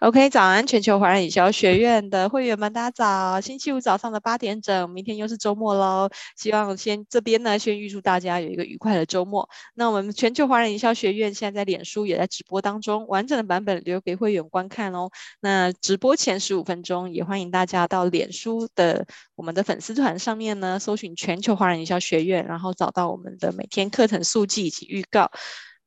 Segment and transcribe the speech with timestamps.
[0.00, 3.40] OK，早安，全球华人营销学院的会员们，大家早！
[3.40, 6.10] 星期五早上的八点整，明天又是周末喽。
[6.36, 9.48] 希望先这边呢，先预祝大家有一个愉快的周末。
[9.74, 15.10] 那我们全球华人营销学院现在在脸书也在直播当中，完整的版本留给会员观看哦。
[15.40, 19.06] 那直播前十五分钟，也欢迎大家到脸书的
[19.36, 25.30] 我们的粉丝团上面呢，搜寻全球华人营销学院，然后找到我们的每天课程速记以及预告。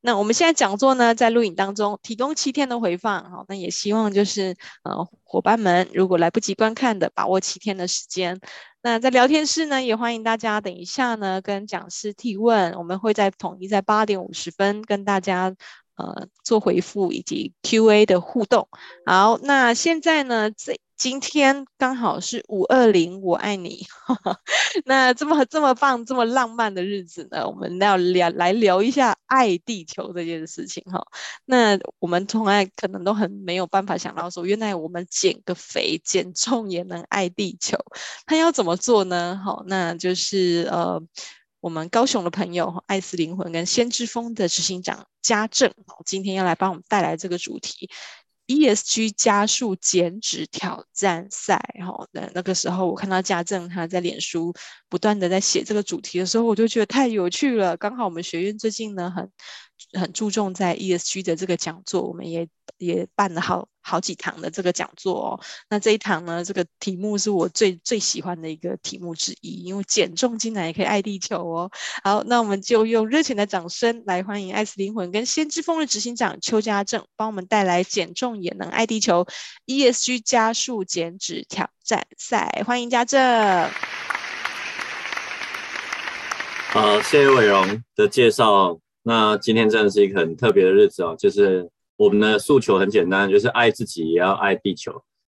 [0.06, 4.54] 那我们现在讲座呢，在录影当中提供七天的回放，好，那也希望就是
[4.84, 8.40] 呃伙伴们如果来不及观看的，把握七天的时间。
[8.82, 15.56] 那在聊天室呢，也欢迎大家等一下呢跟讲师提问，我们会在统一在八点五十分跟大家
[15.96, 18.68] 呃做回复以及 Q&A 的互动。
[19.04, 20.78] 好，那现在呢这。
[20.96, 23.86] 今天刚好是五二零，我爱你。
[24.86, 31.06] 那这么这么棒、这么浪漫的日子呢，我们要聊来聊一下爱地球这件事情哈。
[31.44, 37.76] 那我们从来可能都很没有办法想到说，原来我们减个肥、减重也能爱地球。
[38.24, 39.38] 他要怎么做呢？
[39.44, 41.02] 好，那就是呃，
[41.60, 45.74] 我们高雄的朋友爱思灵魂跟先知峰的执行长家政，
[46.06, 47.90] 今天要来帮我们带来这个主题。
[48.46, 54.54] ESG 加速减脂挑战赛，哈，那那个时候我看到家政他在脸书
[54.88, 57.76] 不断的在写这个主题的时候，我就觉得太有趣了。
[57.76, 59.30] 刚好我们学院最近呢很。
[59.92, 65.40] 很注重在 ESG 的这个讲座，我们也也办了好好几堂的这个讲座哦。
[65.68, 71.70] 那这一堂呢，这个题目是我最最喜欢的一个题目之一，因为减重竟然也可以爱地球哦。
[72.02, 79.26] 好，那我们就用热情的掌声来欢迎爱思灵魂跟先知风的执行长邱家政，帮我们带来减重也能爱地球
[79.66, 82.62] ESG 加速减脂挑战赛。
[82.66, 83.70] 欢迎家政。
[86.68, 88.78] 好，谢谢伟荣的介绍。
[89.08, 94.92] 那今天真的是一个很特别的日子哦，就是我们的诉求很简单，就是爱自己也要爱地球。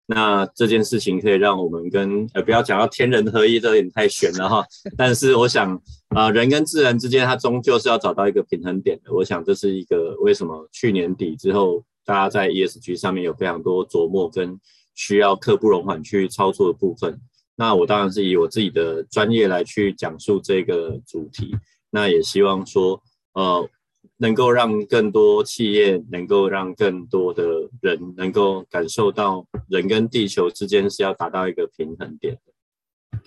[0.07, 4.65] 那这件事情可以让我们跟呃不要讲到天人合一，这有点太玄了哈。
[4.97, 9.13] 但是我想啊、人跟自然之间，它终究是要找到一个平衡点的。
[9.13, 14.59] 我想这是一个为什么去年底之后，大家在 ESG 上面有非常多琢磨跟
[14.95, 17.17] 需要刻不容缓去操作的部分。
[17.55, 21.55] 那我当然是以我自己的专业来去讲述这个主题。
[21.89, 23.01] 那也希望说。
[23.33, 23.69] 呃，
[24.17, 27.43] 能够让更多企业，能够让更多的
[27.81, 33.19] 人能够感受到人跟地球之间是要达到一个平衡点的。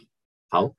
[0.49, 0.73] 好，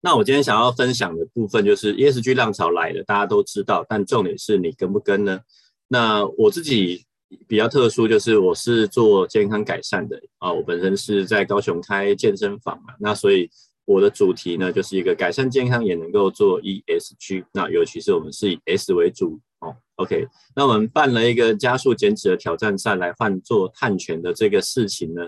[0.00, 5.40] 那我今天想要分享的部分就是 ESG 浪潮来了，大家都知道，但重点是你跟不跟呢？
[5.88, 7.04] 那我自己
[7.46, 13.50] 比较特殊，就是我是做健康改善的啊，我本身是在高雄开健身房嘛，那所以。
[13.86, 19.76] 我的主题呢，就是一个改善健康也能够做 ESG，那尤其是我们是以 S 为主哦。
[19.96, 25.22] OK，那我们办了一个加速减脂的挑战赛来换做碳权的这个事情呢，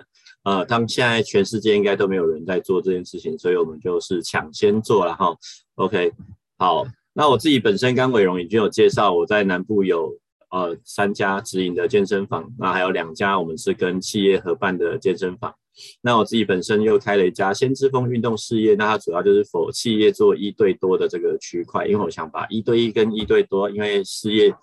[0.44, 5.36] 呃，当现在全世界应该都没有人在做这件事情，所以我们就是抢先做了哈。
[5.74, 6.12] OK，
[6.56, 10.18] 好，那我自己本身刚伟荣已经有介绍，我在南部有
[10.50, 15.54] 呃三家直营的健身房，那还有两家我们是跟企业合办的健身房。
[16.00, 24.54] 那我自己本身又开了一家先知风运动事业，那它主要就是否企业做一对多的这个区块，因为我想把一对一跟一对多，因为事业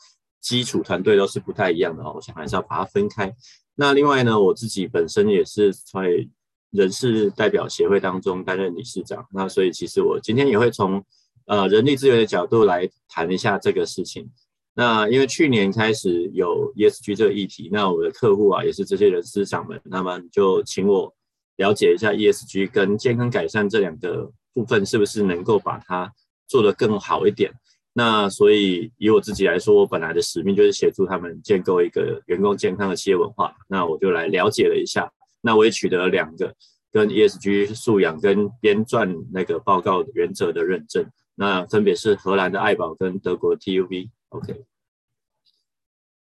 [0.42, 3.34] 基础团队都是不太一样的哦，我想还是要把它分开。
[3.76, 6.28] 那另外呢，我自己本身也是在
[6.72, 11.04] 人事代表协会当中担任理事长，那所以其实我今天也会从
[11.46, 14.30] 呃人力资源的角度来谈一下这个事情。
[14.76, 21.14] 那因为去年开始有 ESG 这个议题，那我的客户啊也是这些人事长们，那么就请我
[21.58, 26.12] 了解一下 ESG 跟健康改善这两个部分是不是能够把它
[26.48, 27.54] 做得更好一点。
[27.94, 33.54] 那所以以我自己来说，我本来的使命就是协助他们建构一个员工健康的企业文化。
[33.70, 35.08] 那我就来了解了一下，
[35.42, 36.52] 那我也取得了两个
[36.92, 41.06] 跟 ESG 素养跟编撰那个报告原则的认证，
[41.36, 44.10] 那分别是荷兰的爱宝跟德国的 TUV。
[44.34, 44.66] OK，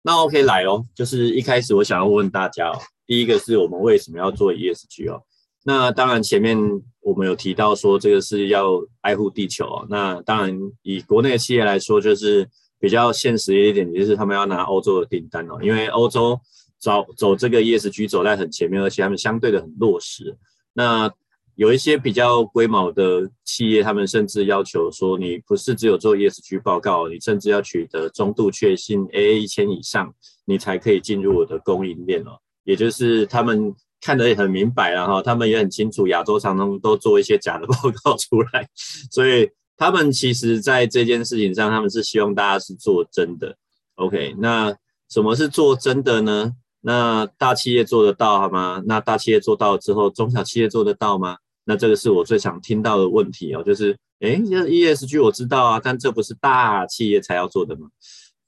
[0.01, 5.23] 那 OK 来哦，就是一开始我想要问大家哦，第一个是我们为什么要做 ESG 哦？
[5.63, 6.57] 那当然前面
[6.99, 9.87] 我们有提到说这个是要爱护地球哦。
[9.89, 12.47] 那当然以国内的企业来说，就是
[12.79, 16.37] 比较现实一点，就是他们要拿欧洲的订单哦，因为欧洲
[16.77, 20.37] 走走这个 ESG 走在很前面，而且他们相对的很落实。
[20.73, 21.09] 那
[21.55, 30.13] 有一些比较规模的企业，他们甚至要求说，你不是只有做 ESG 报告，你甚至要取得中度确信 AA 一千以上，
[30.45, 32.37] 你才可以进入我的供应链哦。
[32.65, 38.67] 也就是他们看得也很明白了哈，他们也很清楚，亚洲常常都做一些假的报告出来，
[39.09, 43.55] 所以他们其实在这件事情上，他们是希望大家是做真的。
[43.95, 44.75] OK，那
[45.09, 46.51] 什么是做真的呢？
[46.81, 48.83] 那大企业做得到好吗？
[48.85, 51.37] 那大企业做到之后，中小企业做得到吗？
[51.65, 57.89] 那这个是我最常听到的问题哦，就是，诶，这 ESG 我知道啊，但这不是大企业才要做的吗？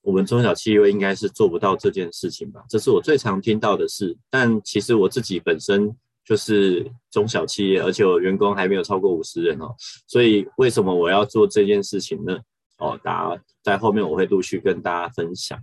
[0.02, 2.64] 我们中小企业应该是做不到这件事情吧？
[2.70, 4.16] 这是我最常听到的事。
[4.30, 5.94] 但其实我自己本身
[6.24, 9.76] 就是中小企业，而且我员工还没有超过五十人哦，
[10.08, 12.38] 所以为什么我要做这件事情呢？
[12.78, 15.60] 哦，大家在后面我会陆续跟大家分享。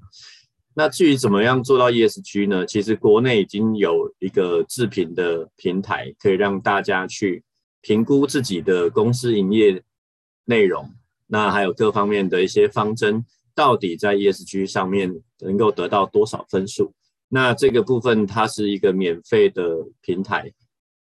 [0.76, 2.66] 那至于怎么样做到 ESG 呢？
[2.66, 7.44] 其实国内已经有一个自评的平台，可以让大家去
[7.80, 9.82] 评估自己的公司营业
[10.46, 10.90] 内容，
[11.28, 13.24] 那还有各方面的一些方针，
[13.54, 16.92] 到底在 ESG 上面能够得到多少分数。
[17.28, 20.52] 那这个部分它是一个免费的平台，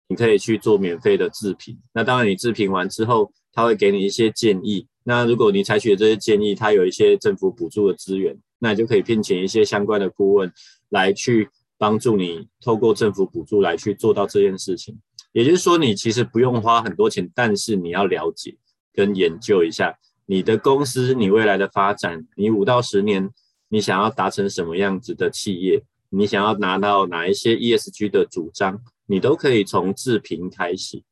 [0.09, 1.79] 你可以去做免费的自评。
[1.93, 4.85] 那当然你自评完之后，它会给你一些建议。
[5.03, 8.37] 那如果你采取这些建议，它有一些政府补助的资源。
[8.65, 10.51] 那就可以聘请一些相关的顾问
[10.89, 11.47] 来去
[11.77, 14.99] 帮助你，透过政府补助来去做到这件事情。
[15.33, 18.57] 也就是说，你其实不用花很多钱，但是你要了解
[18.91, 19.95] 跟研究一下
[20.25, 23.29] 你的公司，你未来的发展，你五到十年
[23.69, 31.03] 你想要达成什么样子的企业，你想要拿到哪一些 ESG 的主张，你都可以从自评开始。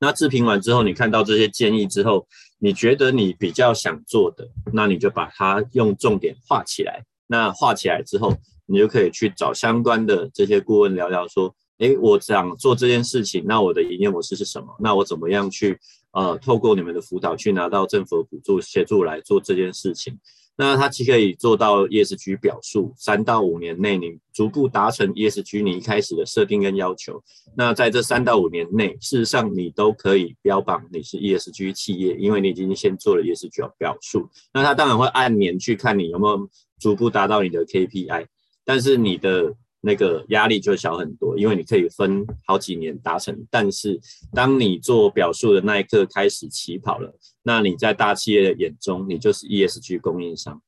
[0.00, 2.26] 那自评完之后，你看到这些建议之后，
[2.58, 7.04] 你觉得你比较想做的，那你就把它用重点画起来。
[7.26, 8.36] 那画起来之后，
[8.66, 14.74] 你就可以去找相关的这些顾问聊聊，说，诶，我想做这件事情，那我的营业模式是什么？
[14.80, 15.78] 那我怎么样去，
[16.12, 20.18] 呃，透过你们的辅导去拿到政府的补助，协助来做这件事情。
[20.58, 27.22] 那它既可以做到 ESG 表述，三到五年内你逐步达成 ESG 你一开始的设定跟要求。
[27.56, 34.28] 那在这三到五年内，事实上你都可以标榜你是 ESG 企业，因为你已经先做了 ESG 表述。
[34.52, 36.50] 那它当然会按年去看你有没有
[36.80, 38.26] 逐步达到你的 KPI，
[38.64, 39.54] 但是你的。
[39.88, 43.34] 那个压力就小很多，因为你可以分好几年达成。
[43.50, 43.98] 但是
[44.34, 47.10] 当你做表述的那一刻开始起跑了，
[47.42, 50.60] 那你在大企业的眼中，你就是 ESG 供应商。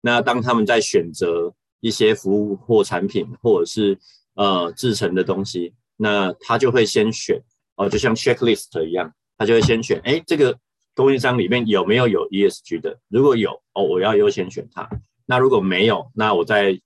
[0.00, 3.96] 那当他们在选择一些服务或产品，或者是
[4.34, 7.40] 呃制成的东西，那他就会先选
[7.76, 10.58] 哦，就像 checklist 一样，他就会先选，哎，这个
[10.96, 12.98] 供应商里面有没有有 ESG 的？
[13.08, 14.90] 如果有哦，我要优先选它。
[15.26, 16.80] 那如果没有，那我再。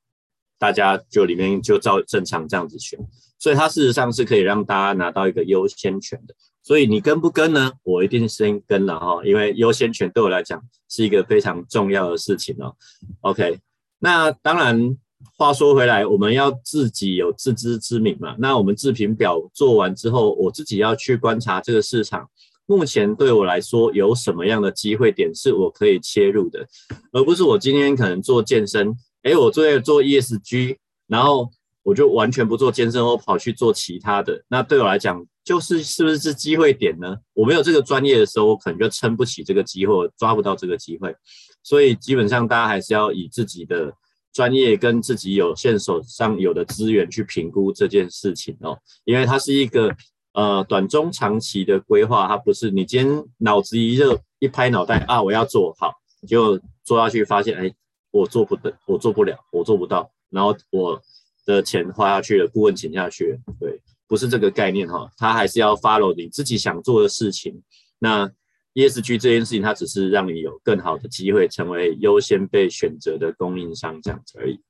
[0.59, 2.99] 大家就里面就照正常这样子选，
[3.39, 6.35] 所以它事实上是可以让大家拿到一个优先权的。
[6.62, 7.73] 所以你跟不跟呢？
[7.83, 12.75] 我一定先跟了哈，因为优先权对我来讲是一个非常重要的事情哦。
[13.21, 13.59] OK，
[13.99, 14.97] 那当然
[15.37, 18.35] 话说回来，我们要自己有自知之明嘛。
[18.39, 22.27] 那我们自评表做完之后，我自己要去观察这个市场，
[22.65, 26.67] 目前对我来说有什么样的机会点是我可以切入的，
[27.12, 28.97] 而不是我今天可能做健身。
[29.25, 30.76] 哎，我做做 ESG，
[31.06, 31.50] 然后
[31.82, 34.44] 我就完全不做健身，我跑去做其他的。
[34.49, 37.17] 那对我来讲，就是是不是是机会点呢？
[37.32, 41.17] 我没有这个专业的时候，我可能就撑不起这个机会，抓不到这个机会。
[41.62, 43.91] 所以基本上大家还是要以自己的
[44.31, 49.97] 专业跟自己有现手上有的资源去评估这件事情哦，因为它是一个
[50.35, 55.94] 呃短中长期的规划，它不是你今天脑子一热一拍脑袋啊，我要做好，
[56.29, 57.75] 就做下去发现哎。
[58.15, 61.03] 我做不得，我做不了，我做不到，然后我
[61.44, 67.61] 的钱花下去了，顾问请下去了，对，不是这个概念哈，他还是要 follow 你自己想做的事情。
[67.99, 68.31] 那
[68.75, 74.61] ESG 这件事情，它只是让你有更好的机会成为优先被选择的供应商这样子而已。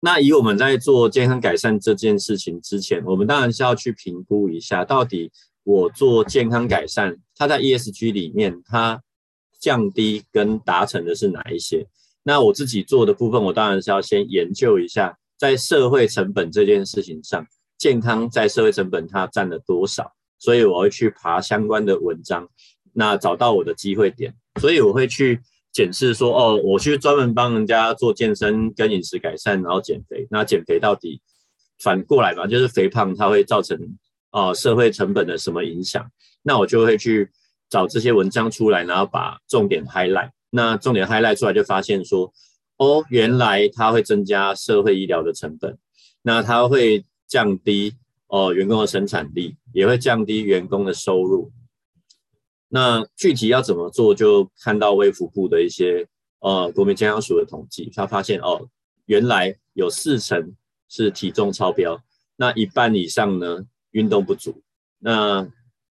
[0.00, 5.30] 那以我们在做健康改善这件事情之前，我们当然是要去评估一下，到底
[5.64, 9.02] 我做健康改善，它在 ESG 里面，它。
[9.64, 11.86] 降低跟达成的是哪一些？
[12.22, 17.46] 那我自己做的部分，我当然是要先研究一下，在社会成本这件事情上，
[17.78, 20.12] 健康在社会成本它占了多少？
[20.38, 22.46] 所以我会去爬相关的文章，
[22.92, 24.34] 那找到我的机会点。
[24.60, 25.40] 所以我会去
[25.72, 30.26] 检视说，哦，我去专门帮人家做健身跟饮食改善，然后减肥。
[30.30, 31.22] 那减肥到底
[31.78, 33.78] 反过来吧，就是肥胖它会造成
[34.30, 36.06] 哦社会成本的什么影响？
[36.42, 37.30] 那我就会去。
[37.74, 40.30] 找这些文章出来，然后把重点 highlight。
[40.50, 42.32] 那重点 highlight 出来，就发现说，
[42.76, 45.76] 哦，原来它会增加社会医疗的成本，
[46.22, 47.94] 那它会降低
[48.28, 51.50] 哦员工的生产力，也会降低员工的收入。
[52.68, 56.06] 那具体要怎么做，就看到卫福部的一些
[56.38, 58.68] 呃国民健康署的统计，他发现哦，
[59.06, 60.54] 原来有四成
[60.88, 62.00] 是体重超标，
[62.36, 64.62] 那一半以上呢运动不足，
[65.00, 65.50] 那。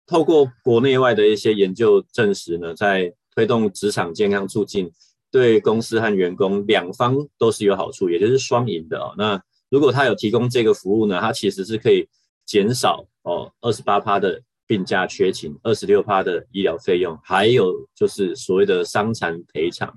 [0.07, 4.89] 透过国内外的一些研究证实呢，在推动职场健康促进，
[5.29, 9.13] 对公司和员工两方都是有好处，也就是双赢的哦。
[9.17, 12.07] 那如果他有提供这个服务呢，他其实是可以
[12.45, 19.93] 减少哦二十八趴的病假缺勤，二十六趴的医疗费用，还有就是所谓的伤残赔偿。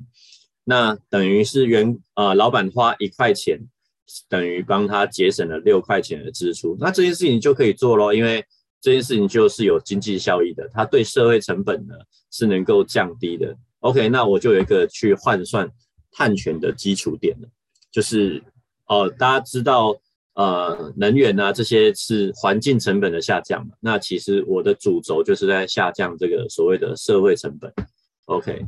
[0.64, 3.60] 那等于是原呃老板花一块钱，
[4.28, 6.76] 等于帮他节省了六块钱的支出。
[6.80, 8.44] 那这件事情就可以做咯，因为
[8.80, 11.94] 这件事情就是有经济效益的，它对社会成本呢
[12.30, 13.56] 是能够降低的。
[13.80, 15.70] OK，那我就有一个去换算
[16.12, 17.49] 碳权的基础点了，
[17.90, 18.42] 就是
[18.87, 19.96] 哦、呃，大家知道
[20.34, 27.72] 呃，能源啊这些是环境成本的下降嘛，那其实我的主轴就是在下降这个所谓的社会成本。
[28.26, 28.64] OK，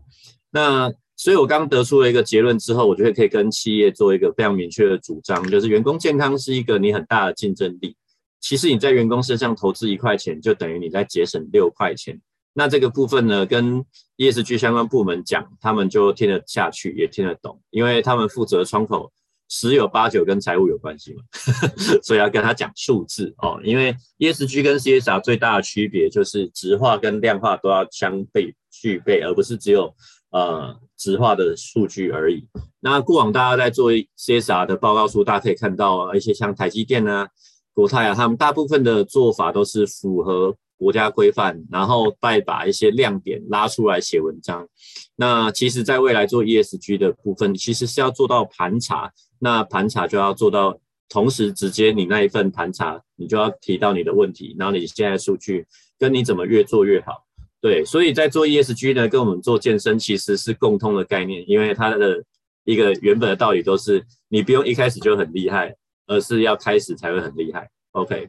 [0.50, 7.96] 那所以我刚刚得出了一个结论之后，我觉得可以跟企业做一个非常明确的主张，就是员工健康是一个你很大的竞争力。
[8.42, 12.20] 其实你在员工身上投资一块钱，就等于你在节省六块钱。
[12.54, 13.82] 那这个部分呢，跟
[14.18, 19.10] ESG 相关部门讲，他们就听得下去，也听得懂，因为他们负责窗口
[19.48, 21.22] 十有八九跟财务有关系嘛，
[22.02, 23.60] 所以要跟他讲数字哦。
[23.64, 29.94] 因为 ESG 跟 CSR 最大的区别就是质化跟量化都要相备具备，而不是只有
[30.30, 32.46] 呃质化的数据而已。
[32.80, 37.30] 那过往大家在做 CSR 的报告书，大家可以看到一些像台积电啊。
[37.74, 44.68] 国泰啊，他们大部分的做法都是符合国家规范，然后再把一些亮点拉出来写文章。
[45.16, 49.12] 那其实，在未来做 ESG 的部分，其实是要做到盘查。
[49.38, 55.66] 那盘查就要做到，同时直接你那一份盘查，你就要提到你的问题，然后你现在数据
[55.98, 57.24] 跟你怎么越做越好。
[57.60, 62.24] 对，所以在做 ESG 呢，跟我们做健身其实是共通的概念，因为它的
[62.64, 65.76] 一个原本的道理都是，你不用一开始就很厉害。
[66.12, 68.28] 而是要开始才会很厉害，OK？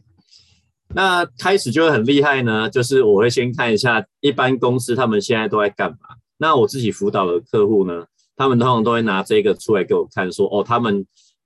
[0.96, 2.70] 那开始就会很厉害呢？
[2.70, 5.98] 就是我会先看一下一般公司他们现在都在干嘛。
[6.38, 11.06] 那我自己辅导的客户呢，他们通常都会拿这个出来给我看，说哦，他们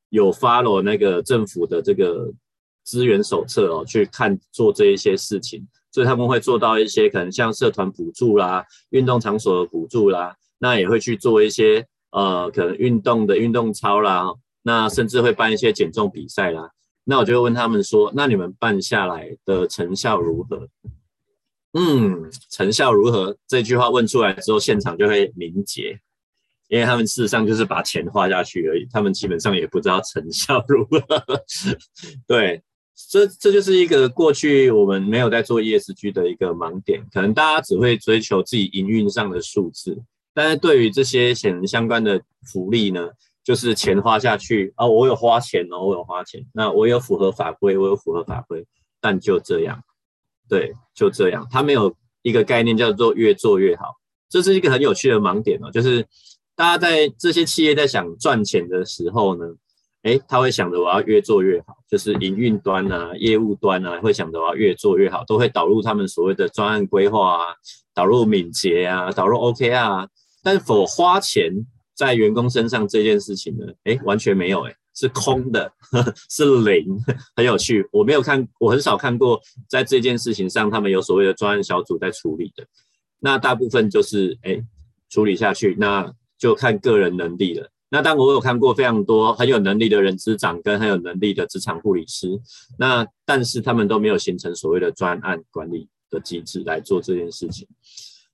[0.09, 2.31] 有 follow 那个政府的这个
[2.83, 14.33] 资源手册哦，去看做这一些事情，所以他们会做到一些可能像社团补助啦、运动场所的补助啦，那也会去做一些呃，可能运动的运动操啦。
[14.63, 16.71] 那甚至会办一些减重比赛啦，
[17.05, 20.67] 那我就会问他们说，那你们办下来的成效如何？
[21.73, 23.37] 嗯，成效如何？
[23.47, 25.99] 这句话问出来之后，现场就会凝结，
[26.69, 31.01] 因为他们事实上就是把钱花下去而已，他们基本上也不知道成效如何。
[32.27, 32.61] 对，
[33.09, 40.01] 这这就是一个过去我们没有在做 ESG 的一个盲点，可能大家只会追求自己营运上的数字，
[40.33, 42.21] 但是对于这些显然相关的
[42.51, 43.09] 福利呢？
[43.47, 48.65] 就是钱花下去啊，我有花钱哦，我有花钱，那我有符合法规，我有符合法规，
[48.99, 49.81] 但就这样，
[50.49, 53.93] 对，就这样，他没有一个概念叫做越做越好，
[54.29, 56.05] 这是一个很有趣的盲点哦，就是
[56.57, 59.45] 大家在这些企业在想赚钱的时候呢，
[60.03, 67.55] 诶，他会想着我要越做越好，就是营运端啊、业务端啊，会想着我要越做越好，都会导入他们所谓的专案规划啊，
[67.93, 70.09] 导入敏捷啊，导入 OKR 啊，
[70.43, 71.65] 但否花钱。
[71.97, 76.85] 在员工身上这件事情呢，诶，完全没有，诶，是空的，呵呵，是零，
[77.35, 77.87] 很有趣。
[77.91, 82.63] 我没有看，我很少看过在这件事情上他们有所谓的专案小组在处理的。
[83.19, 84.63] 那大部分就是诶，
[85.09, 87.67] 处理下去，那就看个人能力了。
[87.89, 92.39] 那当我有看过非常多很有能力的人资长跟很有能力的职场护理师，
[92.77, 97.67] 那但是他们都没有形成所谓的专案管理的机制来做这件事情。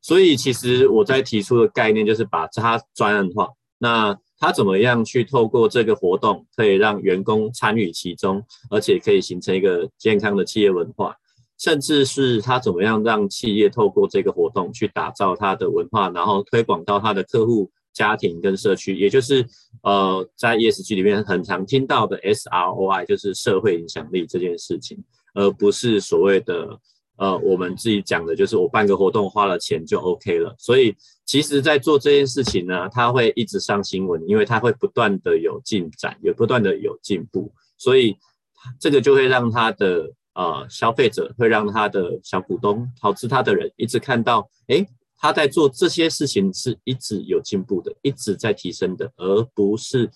[0.03, 3.47] 所以，其实我在提出的概念就是把它专案化。
[3.79, 11.15] 那他怎么样去透过这个活动，可以让员工参与其中，而且可以形成一个健康的企业文化，
[11.57, 19.45] 甚至是他怎么样让企业透过这个活动去打造他的文化，然后推广到他的客户、家庭跟社区，也就是
[19.83, 25.01] 呃，在 ESG 里面很常听到的 SROI，就是社会影响力这件事情，
[25.33, 26.77] 而不是所谓的。
[27.17, 38.17] 呃，我们自己讲的就是我办个活动花了钱就 OK 了，所以其实，在做这件事情呢，它会一直上新闻，因为它会不断的有进展，也不断的有进步，所以
[38.79, 50.09] 这个就会让他的呃消费者，会让他的小股东投资他的人一直看到，诶，他在做这些事情是一直有进步的，一直在提升的，而不是。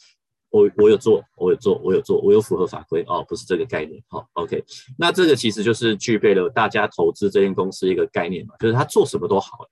[0.50, 4.02] 我我有做，我有做，我有做，我有符合法规哦，不是这个概念。
[4.08, 4.64] 好，OK，
[4.98, 9.68] 那这个其实就是具备了大家投资这间公司一个概念嘛，就是他做什么都好，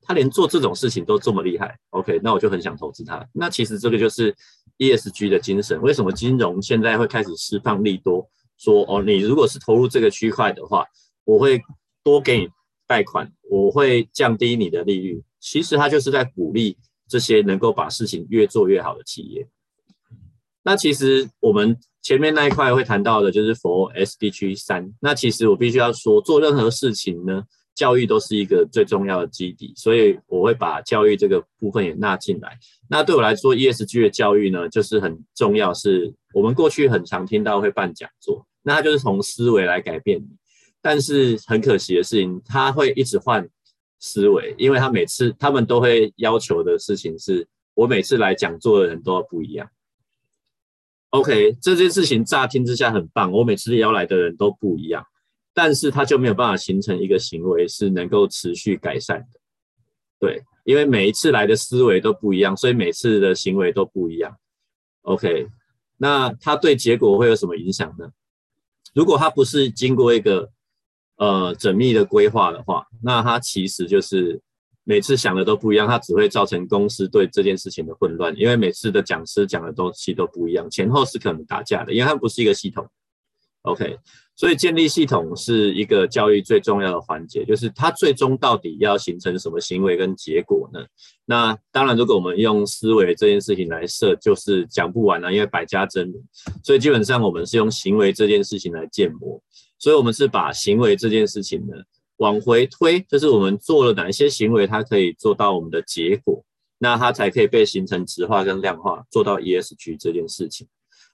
[0.00, 3.26] 他连做这种事情都这么厉害，OK，那我就很想投资他。
[3.32, 4.34] 那其实这个就是
[4.78, 5.80] ESG 的精神。
[5.82, 10.86] 为什么金融现在会开始释放利多，说哦，你如果是投入这个区块的话，
[11.24, 11.60] 我会
[12.02, 12.48] 多给你
[12.86, 15.22] 贷款，我会降低你的利率。
[15.40, 19.46] 其实他就是在鼓励这些能够把事情越做越好的企业。
[20.66, 24.92] 那其实我们前面那一块会谈到的就是 for SDG 三。
[25.00, 27.44] 那其实我必须要说，做任何事情呢，
[27.76, 32.58] 教育都是一个最重要的基底，所以我会把教育这个部分也纳进来。
[32.90, 40.26] 那对我来说，ESG 的教育呢，就是很重要，是我们过去很常听到会办讲座，那它就是从思维来改变你。
[40.82, 43.48] 但是很可惜的事情，他会一直换
[44.00, 49.68] 思维，因为他每次他们都会要求的事情是，我每次来讲座的人都不一样。
[51.10, 55.04] OK，这件事情乍听之下很棒，我每次邀来的人都不一样，
[55.54, 59.40] 但是他就没有办法形成一个行为是能够持续改善的。
[60.18, 64.36] 对，因为每一次来的思维都不一样，所以每次的行为都不一样。
[65.02, 65.48] OK，
[65.96, 68.10] 那他对结果会有什么影响呢？
[68.94, 70.50] 如果他不是经过一个
[71.18, 74.38] 呃，缜密的规划的话，那它其实就是
[74.88, 82.86] 每次想的都不一样，它只会造成公司对这件事情的混乱，因为每次的讲师讲的东西都不一样，前后是可能打架的，因为它不是一个系统。
[83.62, 83.98] OK，
[84.36, 90.78] 所以建立系统是一个教育最重要的环节，就是它最终到底要形成什么行为跟结果呢？
[91.24, 96.22] 那当然，如果我们用思维这件事情来设，就是讲不完了，因为百家争鸣，
[96.62, 99.42] 所以基本上我们是用行为这件事情来建模。
[99.78, 101.74] 所以，我们是把行为这件事情呢
[102.18, 106.42] 往回推，就是我们做了哪一些行为，它可以做到我们的结果，
[106.78, 110.66] 那它才可以被形成直化跟量化，做到 ESG 这件事情。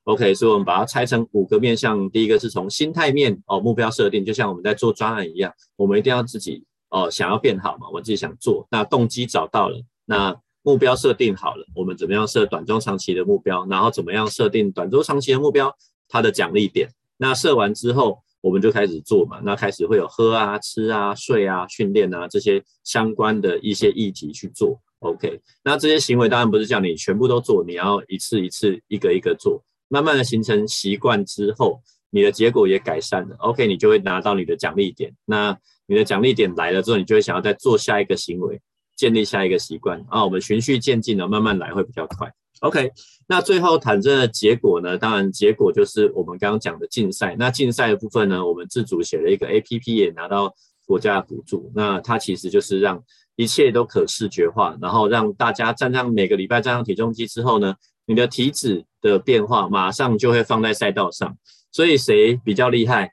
[0.04, 15.76] OK，所以我们把它拆成五个面向，第一个是从心态面哦，目标设定，就像我们在做专案一样，我们一定要自己哦想要变好嘛，我自己想做，那动机找到了，那目标设定好了，我们怎么样设短中长期的目标，然后怎么样设定短中长期的目标，
[16.08, 18.20] 它的奖励点，那设完之后。
[18.42, 24.78] 我们就开始做嘛，那开始会有喝啊、吃啊、睡啊、训练啊这些相关的一些议题去做。
[24.98, 33.34] OK，那这些行为当然不是叫你全部都做，你要一次一次、一个一个做，慢慢的形成习惯之后，你的结果也改善了。
[33.38, 35.12] OK，你就会拿到你的奖励点。
[35.24, 38.60] 那你的奖励点来了之后，你就会想要再做下一个行为，
[38.96, 40.24] 建立下一个习惯啊。
[40.24, 42.32] 我们循序渐进的慢慢来会比较快。
[42.62, 42.92] OK，
[43.26, 44.96] 那最后谈这个结果呢？
[44.96, 47.34] 当然，结果就是我们刚刚讲的竞赛。
[47.36, 50.54] 那竞赛的部分呢，我们自主写了一个 APP，也拿到
[50.86, 51.72] 国家的补助。
[51.74, 53.02] 那它其实就是让
[53.34, 57.74] 一切都可视觉化，然后让大家站上每个礼拜站上体重机之后呢，
[58.06, 61.36] 你的体脂的变化马上就会放在赛道上。
[61.72, 63.12] 所以谁比较厉害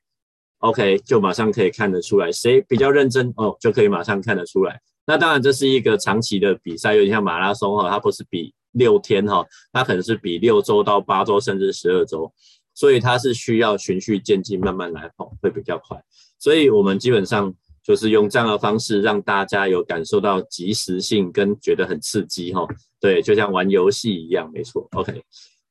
[0.60, 4.80] ，OK，就马上可以看得出来；谁比较认真，哦，就可以马上看得出来。
[5.08, 8.54] 那当然，这是一个长期的比赛，有点像马拉松哈，它不是比。
[8.80, 12.34] 六天哈，它可能是比六周到八周，甚至十二周，
[12.74, 16.02] 所以它是需要循序渐进，慢慢来跑，会比较快。
[16.40, 22.66] 所以我们基本上就是用这样的方式，让大家有感受到即时性跟觉得很刺激哈。
[23.00, 24.88] 对，就像玩游戏一样，没错。
[24.94, 25.22] OK，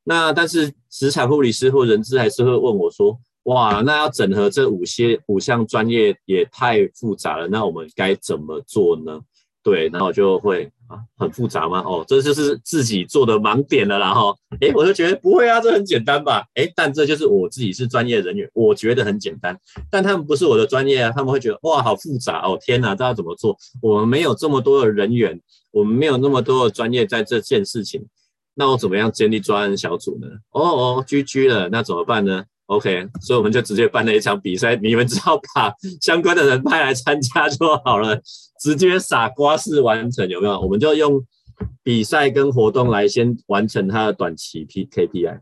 [0.05, 9.21] 那但是职场护理师或人资还是会问我说，哇，那要整合这五些五项专业也太复杂了，那我们该怎么做呢？
[9.63, 10.71] 对，然后就会。
[10.89, 11.83] 啊，很复杂吗？
[11.85, 16.43] 哦，这就是自己做的盲点了，然后，诶，我就觉得不会啊，这很简单吧？
[16.55, 19.55] 诶，但这就是我自己是专业人员，我觉得很简单，
[19.91, 23.55] 但他们不是我的专业啊，他们会觉得哇，好复杂哦，天哪，这要怎么做？
[23.83, 25.39] 我们没有这么多的人员，
[25.73, 28.03] 我们没有那么多的专业在这件事情，
[28.55, 30.27] 那我怎么样建立专案小组呢？
[30.53, 38.19] 哦哦，GG 了，那怎么办呢？OK，所以我们就直接办了一场比赛，你们只要把相关的人派来参加就好了，
[38.59, 40.61] 直接傻瓜式完成，有没有？
[40.61, 41.25] 我们就用
[41.83, 45.41] 比赛跟活动来先完成它的短期 P KPI。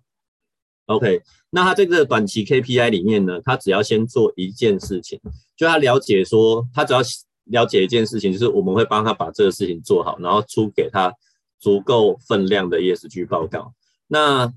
[0.87, 5.19] OK，那他这个短期 KPI 里面呢，他只要先做一件事情，
[5.57, 7.01] 就他了解说，他只要
[7.47, 11.13] 了解一件事情，就是我们会帮他把这个事情做好，然后出给他
[11.59, 13.73] 足够分量的 ESG 报告。
[14.07, 14.53] 那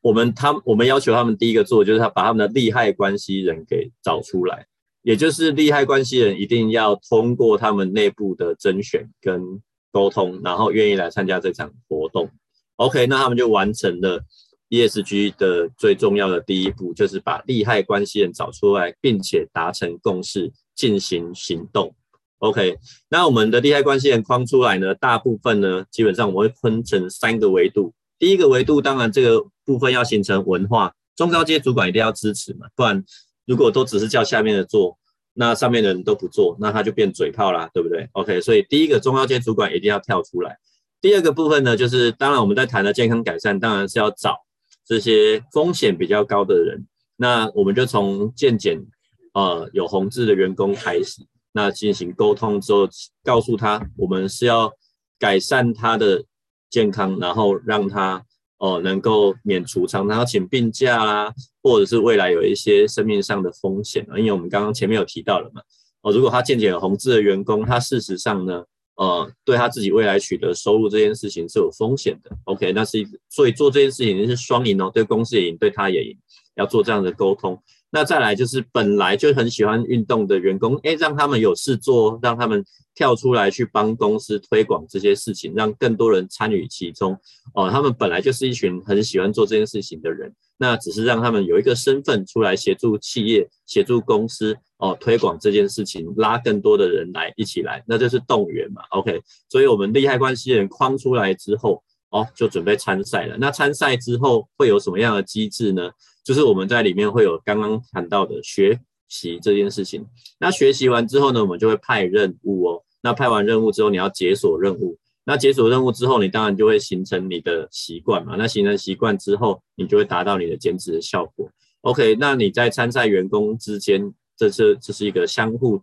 [0.00, 4.66] 我们他我们要求他们第一个做，就是他把他们的利害关系人给找出来，
[5.04, 9.60] 也就是利害关系人一定要通过他们内部的甄选跟
[9.92, 12.30] 沟通，然后愿意来参加这场活动。
[12.76, 14.24] OK，那他们就完成了
[14.70, 21.94] ESG 的最重要的第一步，就是把利害关系人找出来，并且达成共识，进行行动。
[22.38, 22.78] OK，
[23.10, 27.92] 那我们的利害关系人框出来呢，大部分呢，基本上我们会分成三个维度。
[28.18, 33.04] 第一个维度，当然这个部分要形成文化，中高阶主管一定要支持嘛，不然
[33.46, 34.98] 如果都只是叫下面的做，
[35.34, 40.58] 那上面的人都不做，那他就变嘴炮啦，对不对？OK，所以第一个中高阶主管一定要跳出来。
[41.00, 44.38] 第二个部分呢，就是当然我们在谈的健康改善，当然是要找
[44.86, 48.84] 这些风险比较高的人，那我们就从健检
[49.32, 52.88] 呃有红字的员工开始，那进行沟通之后，
[53.22, 54.72] 告诉他我们是要
[55.18, 56.24] 改善他的。
[56.70, 58.24] 健康，然后让他
[58.64, 64.16] 哦能够免除常常要请病假啦，或者是未来有一些生命上的风险啊。
[64.18, 65.60] 因为我们刚刚前面有提到了嘛，
[66.00, 68.64] 哦，如果他见解有红字的员工，他事实上呢，
[68.96, 72.30] 呃，对他自己未来取得收入这件事情是有风险的。
[72.44, 76.16] OK，那是所以做这件事情是双赢哦，对公司也赢，对他也赢，
[76.54, 77.60] 要做这样的沟通。
[77.94, 87.16] 那再来就是本来就很喜欢运动的员工，诶，让他们有事做，让他们跳出来去帮公司推广这些事情，让更多人参与其中。
[87.54, 98.82] 哦，他们本来就是一群很喜欢做这件事情的人，那只是让他们有一个身份出来协助企业、协助公司哦推广这件事情，拉更多的人来一起来，那就是动员嘛。
[98.90, 101.80] OK，所以我们利害关系人框出来之后，
[102.10, 103.36] 哦，就准备参赛了。
[103.38, 105.92] 那参赛之后会有什么样的机制呢？
[106.24, 110.06] 就是我们在里面会有刚刚谈到的学习这件事情。
[110.40, 112.82] 那学习完之后呢，我们就会派任务哦。
[113.02, 114.98] 那派完任务之后，你要解锁任务。
[115.26, 118.34] 那解锁任务之后，你当然就会形成你的习惯嘛。
[118.36, 121.48] 那形成习惯之后，你就会达到你的减脂的效果。
[121.82, 125.82] OK，那你在参赛员工之间，这是这是一个相互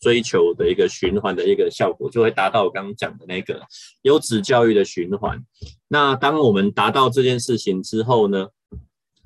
[0.00, 3.62] 追求的一个循环的一个效果，就会达到我刚刚讲的那个
[4.02, 5.42] 优质教育的循环。
[5.88, 8.48] 那当我们达到这件事情之后呢，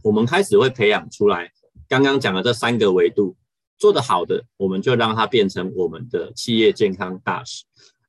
[0.03, 1.51] 我们开始会培养出来，
[1.89, 3.37] 刚刚讲的这三个维度
[3.77, 7.65] 做得好的，我们就让他变成我们的企业健康大使，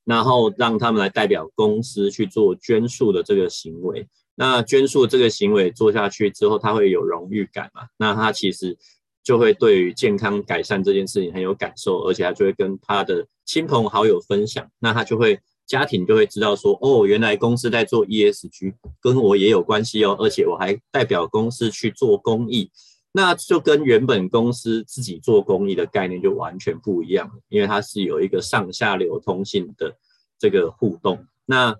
[0.06, 4.08] 然后让他们来代表公司去做捐树的这个行为。
[4.36, 7.88] 那捐树这个行为做下去之后，他会有荣誉感嘛？
[7.98, 8.78] 那他其实
[9.24, 15.40] 就会对于健康改善这件事情很有感受，而且他就会跟他的亲朋好友分享，那他就会。
[15.70, 22.72] 家庭就会知道说，哦，原来公司在做 ESG，跟我也有关系哦，而且我还代表公司去做公益，
[23.12, 29.96] 那就跟原本公司自己做公益的概念就完全不一样，因为它是有一个上下流通性的
[30.40, 31.28] 这个互动。
[31.46, 31.76] 那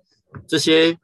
[0.46, 0.96] 这些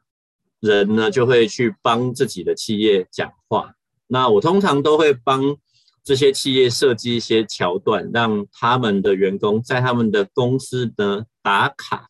[0.61, 3.73] 人呢，就会去帮自己的企业讲话。
[4.07, 5.57] 那我通常都会帮
[6.05, 12.07] 这些企业设计一些桥段，让他们的员工在他们的公司呢打卡。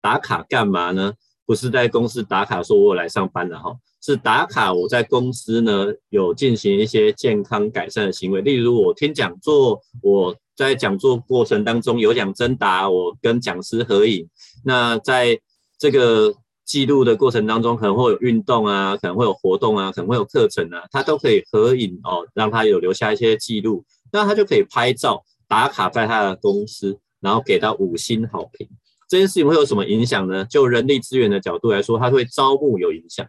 [0.00, 1.12] 打卡干嘛呢？
[1.46, 14.28] 不是在公司打卡说我来上班了哈，是打卡我在公司呢有进行一些健康改善的行为，例如我听讲座，我在讲座过程当中有讲真答，我跟讲师合影。
[14.64, 15.40] 那在
[15.76, 16.32] 这个
[16.64, 28.68] 记录的过程当中，可能会有运动啊，可能会有活动啊，可能会有课程啊，他都可以合影哦，让他有留下一些记录，那他就可以拍照打卡在他的公司，然后给到五星好评。
[29.10, 30.44] 这件事情会有什么影响呢？
[30.44, 33.26] 就人力资源的角度来说，它会招募有影响，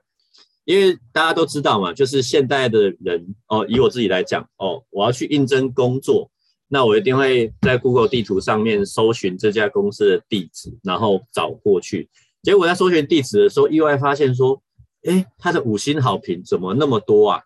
[0.64, 6.30] 因为大家都知道嘛，就是现代的人哦，以我自己来讲哦，我要去应征工作，
[6.68, 12.08] 那我一定会在 Google 地图上面搜寻这家公司的地址，然后找过去。
[12.44, 14.62] 结果在搜寻地址的时候，意外发现说，
[15.06, 17.42] 诶，它的五星好评怎么那么多啊？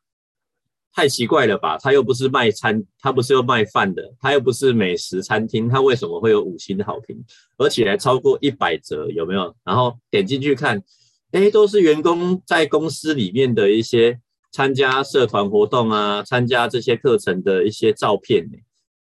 [0.96, 1.78] 太奇怪了吧？
[1.78, 7.22] 他又不是卖餐，他不是又卖饭的，他又不是美食餐厅，他为什么会有五星好评，
[7.58, 9.06] 而且还超过一百折？
[9.10, 9.54] 有没有？
[9.66, 10.82] 然后点进去看，
[11.34, 14.22] 诶，都是员工在公司里面的一些
[14.54, 18.50] 参加社团活动啊，参加这些课程的一些照片。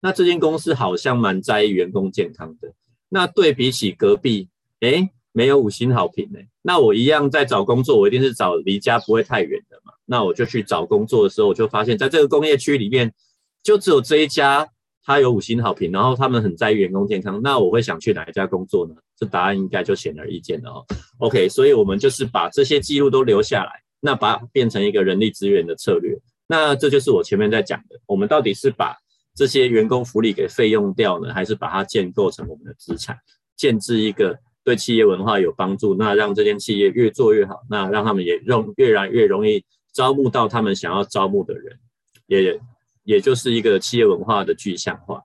[0.02, 2.74] 那这间公司好像蛮在意员工健康的。
[3.08, 4.50] 那对比起隔壁，
[4.82, 6.40] 诶，没有五星好评呢。
[6.68, 9.94] 那我一样在找工作，我一定是找离家不会太远的嘛。
[10.04, 13.14] 那我就去找工作的时候，我就发现，在这个工业区里面，
[13.62, 14.68] 就只有这一家，
[15.04, 17.40] 它有五星好评，然后他们很在意员工健康。
[17.44, 18.96] 那我会想去哪一家工作呢？
[19.16, 20.86] 这答案应该就显而易见了哦。
[21.20, 26.18] OK，所以我们就是把这些记录都留下来，那把变成一个人力资源的策略。
[26.48, 28.96] 那这就是我前面在讲的，我们到底是把
[29.36, 33.18] 这些员工福利给费用掉呢，还是把它建构成我们的资产，
[33.56, 39.64] 建置一个对企业文化有帮助，那让这间企业越做越好，那让他们也容越来越容易。
[39.94, 41.80] 招募到他们想要招募的人，
[42.28, 42.60] 也
[43.06, 45.24] 也就是一个企业文化的具象化。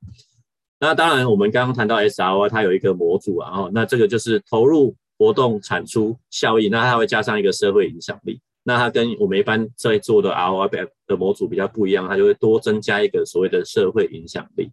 [0.78, 8.40] 那当然，我们刚刚谈到 SRO 它有一个模组啊，那这个就是投入、活动、产出、效益，那它会加上一个社会影响力。
[8.62, 14.70] 那它跟我们一般在做的 ROI 的模组比较不一样，它就会多增加一个所谓的社会影响力。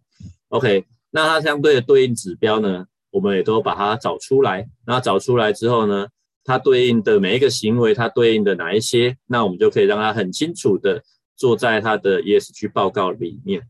[0.50, 4.68] OK，那它相对的对应指标呢，我们也都把它找出来。
[4.86, 6.08] 那找出来之后呢，
[6.44, 11.02] 它对应的每一个行为，它对应的哪一些，那我们就可以让它很清楚的
[11.36, 13.62] 做在它的 ESG 报告里面。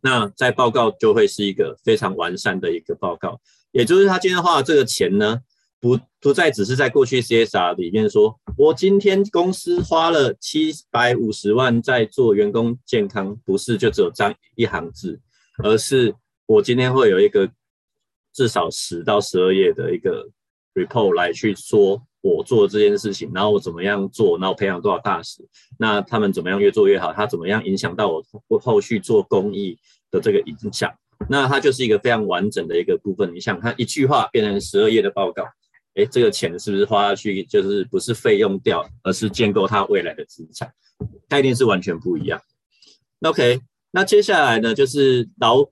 [0.00, 3.40] 那在报告就会是一个非常完善的一个报告，
[3.72, 5.40] 也就是他今天花的这个钱呢，
[5.80, 15.18] 不不再只是在过去 CSR 里面说，我今天公司花了七百五十万在做员工健康，不是就只有这样一行字，
[15.62, 17.50] 而是我今天会有一个
[18.34, 20.28] 至少十到十二页的一个。
[20.76, 25.40] report 来去说我做这件事情，然后我怎么样做，然后培养多少大使，
[25.78, 28.10] 那他们怎么样越做越好，他怎么样影响到
[28.48, 29.78] 我后续做公益
[30.10, 30.92] 的这个影响，
[31.28, 33.32] 那它就是一个非常完整的一个部分。
[33.32, 35.44] 你想，它一句话变成十二页的报告，
[35.94, 40.72] 诶，这个钱是不是花下去就是不是费用掉，而是建构他未来的资产，
[41.28, 42.40] 概念是完全不一样。
[43.20, 43.60] OK，
[43.92, 45.64] 那接下来呢，就是劳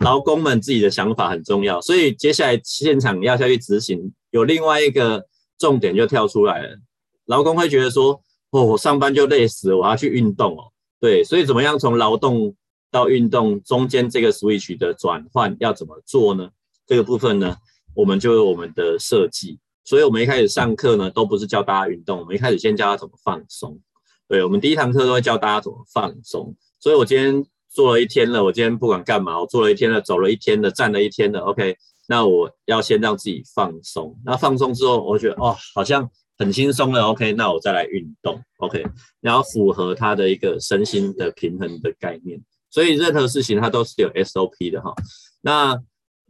[0.00, 5.26] 劳工们自己的想法很重要，所以接下来现场要下去执行，有另外一个。
[5.60, 6.78] 重点就跳出来了，
[7.26, 10.72] 劳工会觉得说，哦，我上班就累死了，我要去运动哦。
[10.98, 12.54] 对，所以怎么样从劳动
[12.90, 16.48] 到运动中间这个 switch 的转换要怎么做呢？
[16.86, 17.54] 这个部分呢，
[17.92, 19.58] 我们就有我们的设计。
[19.84, 23.78] 所以我们一开始上课呢，都不是教大家运动，我们一开始先教他怎么放松。
[24.26, 26.56] 对，我们第一堂课都会教大家怎么放松。
[26.78, 31.76] 所以我今天做了一天了，我今天不管干嘛，我做了一天了，走了一天了，站了一天了，OK。
[32.08, 38.84] 那我要先让自己放松，那放松之后，我觉得哦，好像很轻松了，OK，那我再来运动，OK，
[39.20, 44.92] 然后符合他的一个身心的平衡的概念，所以任何事情它都是有 SOP 的哈。
[45.40, 45.80] 那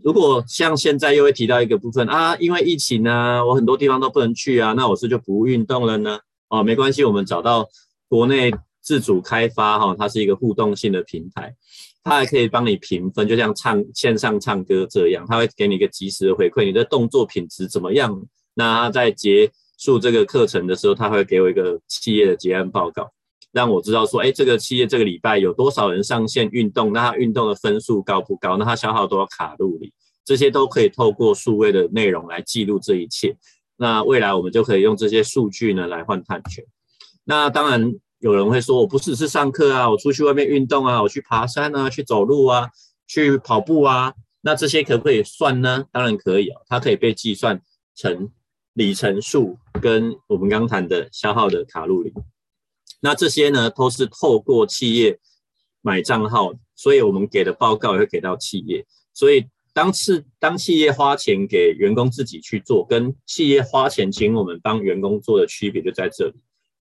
[0.02, 6.18] 如果像现在又会提到一个部分啊，因为疫情呢，我很多地方都不能去啊，那我是就不运动了呢？
[6.50, 7.66] 哦，没关系，我们找到
[8.06, 11.54] 国内自主开发哈，它是一个互动性的平台。
[12.02, 18.22] 它还可以帮你评分，就像唱线上唱歌这样，它会给你一个及时的回馈，你的动作品质怎么样？
[18.54, 23.12] 那在结束这个课程的时候，他会给我一个企业的结案报告，
[23.52, 28.56] 让我知道说，哎，这个企业这个礼拜有多少人上线运动，那他运动的分数高不高？
[28.56, 29.92] 那他消耗多少卡路里？
[30.24, 33.36] 这些都可以透过数位的内容来记录这一切。
[33.76, 36.64] 那未来我们就可以用这些数据呢来换碳权。
[37.24, 37.94] 那当然。
[38.20, 42.70] 有人会说，我不只是上课啊，我出去外面运动啊，我去爬山啊，去走路啊，
[43.06, 45.86] 去跑步啊，那这些可不可以算呢？
[45.90, 47.62] 当然可以啊，它可以被计算
[47.94, 48.30] 成
[48.74, 52.12] 里程数跟我们刚谈的消耗的卡路里。
[53.00, 55.18] 那这些呢，都是透过企业
[55.80, 58.86] 买账号，所以我们给的报告也会给到企业。
[59.14, 66.34] 所以当次当企业花钱给员工自己去做，跟企业花钱请我们帮员工做的区别就在这里。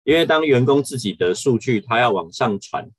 [0.09, 2.89] 因为当员工自己的数据他要往上传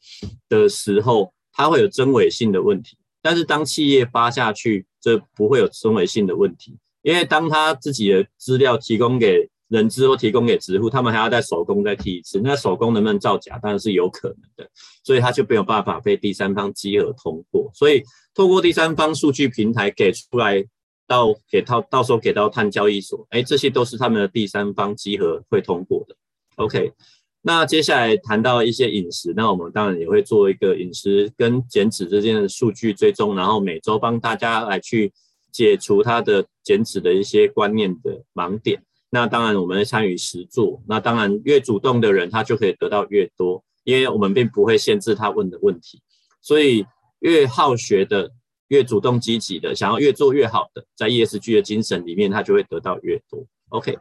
[0.48, 2.96] 的时候，他会有真伪性的问题。
[3.20, 6.78] 但是当企业发下去，这不会有真伪性的问题。
[7.02, 12.40] 因为当他自己的资料提供给人资或提供给职户，他们还要再手工再提一次。
[12.44, 13.58] 那手工能不能造假？
[13.58, 14.70] 当然是有可能的。
[15.02, 17.68] 所以他就没有办法被第三方稽核通过。
[17.74, 20.64] 所以透过第三方数据平台给出来
[21.08, 26.14] 到给到到时候给到碳交易所，哎，这些都是他们的第三方集合会通过的。
[26.60, 26.92] OK，
[27.40, 35.10] 那接下来谈到一些饮食，那我们当然也会做一个饮食跟减脂之间的数据追踪，然后每周帮大家来去
[35.50, 38.82] 解除他的减脂的一些观念的盲点。
[39.08, 46.02] 那当然我们参与实作，那当然越主动的人他就可以得到越多，因为我们并不会限制他问的问题，
[46.42, 46.84] 所以
[47.20, 48.30] 越好学的、
[48.68, 53.46] 越主动积极的、想要越做越好的，在 ESG 的精神里面，他就会得到越多。
[53.70, 53.96] OK。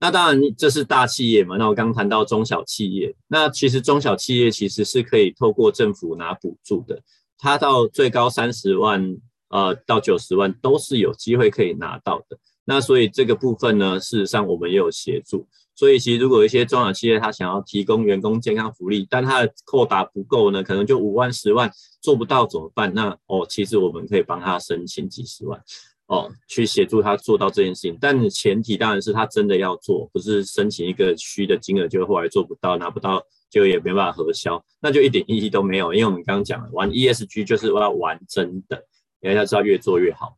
[0.00, 1.56] 那当然，这是大企业嘛。
[1.56, 7.02] 那我刚谈到中小企业，那其实中小企业其实是可以透过政府拿补助的，
[7.36, 9.16] 它到最高三十万，
[9.48, 12.38] 呃，到九十万都是有机会可以拿到的。
[12.64, 15.48] 那所以这个部分呢，事实上我们也有协助。
[15.74, 22.92] 所以其实如果一些中小企业它想要提供员工健康福利，但它的扣打不够呢，可能就五万、十万做不到怎么办？
[22.94, 25.60] 那哦，其实我们可以帮他申请几十万。
[26.08, 35.92] 哦，去协助他做到这件事情，但前提当然是他真的要做，不是申请一个虚的金额，就后来做不到，拿不到，就也没办法核销，那就一点意义都没有。
[35.92, 38.82] 因为我们刚刚讲了，玩 ESG 就是要玩真的，
[39.20, 40.34] 因为要知道越做越好。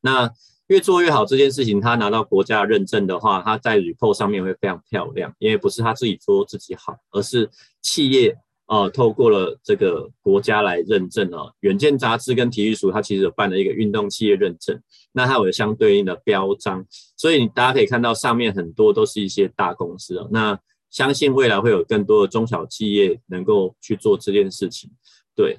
[0.00, 0.30] 那
[0.68, 7.50] 越做越好这件事情，他拿到国家认证的话，他在 report 上面会非常漂亮，因为不是他自己说自己好，而是
[7.82, 8.36] 企业。
[8.70, 14.80] 哦，透过了这个国家来认证哦，远见杂志跟体育署它其实有办了一个运动企业认证，
[15.10, 20.28] 那它有相对应的标章，所以大家可以看到上面很多都是一些大公司哦。
[20.30, 20.56] 那
[20.88, 24.88] 相信未来会有更多的中小企业能够去做这件事情，
[25.34, 25.58] 对，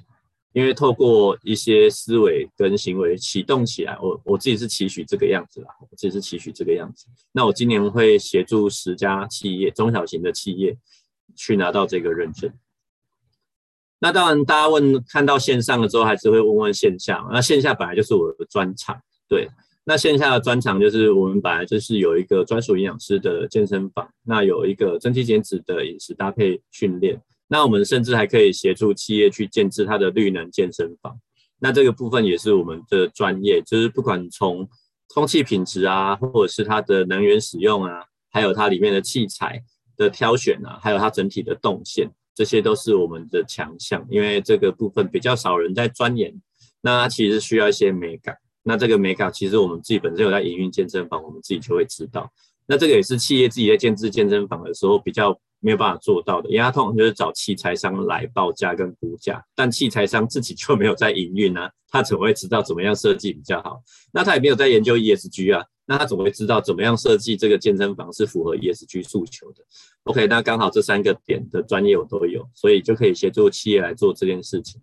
[0.54, 7.06] 因为透过一些思维跟行为启动起来，我我自己是期许这个样子啦，我自己是期许这个样子。
[7.32, 10.74] 那我今年会协助十家企业，中小型的企业
[11.36, 12.50] 去拿到这个认证。
[14.02, 17.24] 那当然，大家问看到线上的时候，还是会问问线下。
[17.30, 19.48] 那线下本来就是我的专长，对。
[19.84, 27.20] 那线下的专长就是我们本来就是有一个专属营养师的健身房，那有一个增肌减脂的饮食搭配训练。
[27.46, 31.16] 那我们甚至还可以协助企业去建置它的绿能健身房。
[31.60, 34.68] 那这个部分也是我们的专业，就是不管从
[35.14, 39.62] 空气品质啊，或者是它的能源使用啊，还有它里面的器材
[39.96, 44.06] 的挑选啊，还有它整体的动线，这些都是我们的强项。
[44.10, 46.34] 因为这个部分比较少人在钻研，
[46.80, 48.36] 那其实需要一些美感。
[48.62, 52.30] 那这个美感，其实我们自己本身有在营运健身房，我们自己就会知道。
[52.66, 63.82] 那这个也是企业自己在建置健身房的时候比较没有办法做到的，因为他通常就是找器材商来报价跟估价，但器材商自己就没有在营运啊，他怎么会知道怎么样设计比较好？
[64.12, 69.64] 那他也没有在研究 ESG 啊，那他怎么会知道怎么样设计这个健身房是符合 ESG 诉求的
[70.04, 74.80] ？OK，那刚好这三个点的专业我都有，所以就可以协助企业来做这件事情。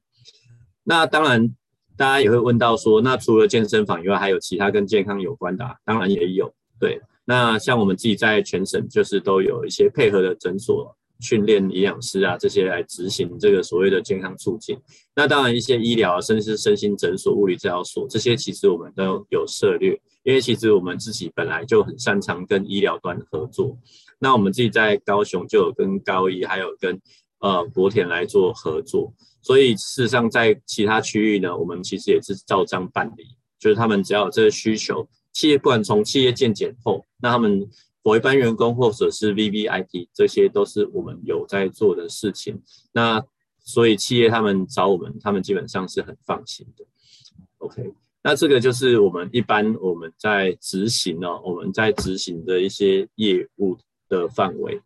[0.83, 1.53] 那当然。
[1.97, 5.75] 大家也会问到说，那除了健身房以外，还有其他跟健康有关的啊？
[5.83, 6.49] 当然也有。
[6.79, 14.79] 对，那像我们自己在全省，就是都有一些配合的诊所，训练营养师啊这些来执行这个所谓的健康促进。
[15.13, 23.77] 那当然一些医疗啊，甚至是身心诊所、物理治疗所这些，其实我们都有涉猎，因为其实我们自己本来就很擅长跟医疗端合作。
[24.19, 27.01] 那我们自己在高雄就有跟高一，还有跟
[27.39, 29.13] 呃国田来做合作。
[29.41, 33.25] 所以事实上，在其他区域呢，我们其实也是照章办理，
[33.57, 37.65] 就是他们只要有这个需求，企业不管从企业健检后，那他们
[38.03, 42.61] 我一般员工或者是 VVIP，这些都是我们有在做的事情。
[42.91, 43.23] 那
[43.63, 46.85] 所以企业他们找我们，他们基本上是很放心的。
[47.59, 53.77] OK，那这个就是我们一般我们在执行哦，我们在执行的一些业务
[54.09, 54.81] 的范围。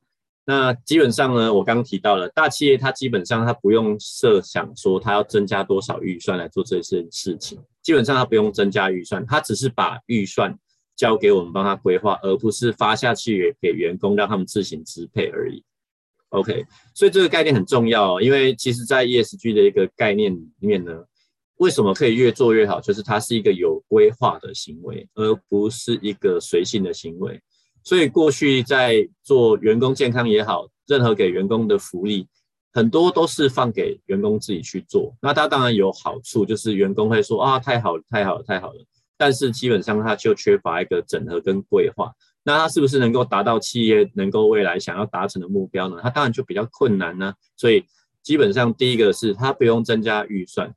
[0.45, 10.59] 那基本上呢，我刚提到了大企业，它基本上它不用设想说它要增加多少预算来做这件事情，基本上它不用增加预算，它只是把预算
[10.95, 15.63] 交给我们帮他规划，而不是发下去给员工让他们自行支配而已。
[16.29, 21.03] OK，所以这个概念很重要哦，因为其实在 ESG 的一个概念里面呢，
[21.57, 22.81] 为什么可以越做越好？
[22.81, 27.41] 就是它是一个有规划的行为，而不是一个随性的行为。
[27.83, 32.27] 所以过去在做员工健康也好，任何给员工的福利，
[32.71, 35.13] 很多都是放给员工自己去做。
[35.21, 38.85] 那他当然有好处，就是员工会说啊，太好了，太好了，太好了。
[39.17, 42.11] 但是基本上他就缺乏一个整合跟规划。
[42.45, 45.97] 那他是不是能够达到企业能够未来想要达成的目标呢？
[46.03, 47.33] 他当然就比较困难呢。
[47.55, 47.85] 所以
[48.21, 50.73] 基本上第一个是他不用增加预算，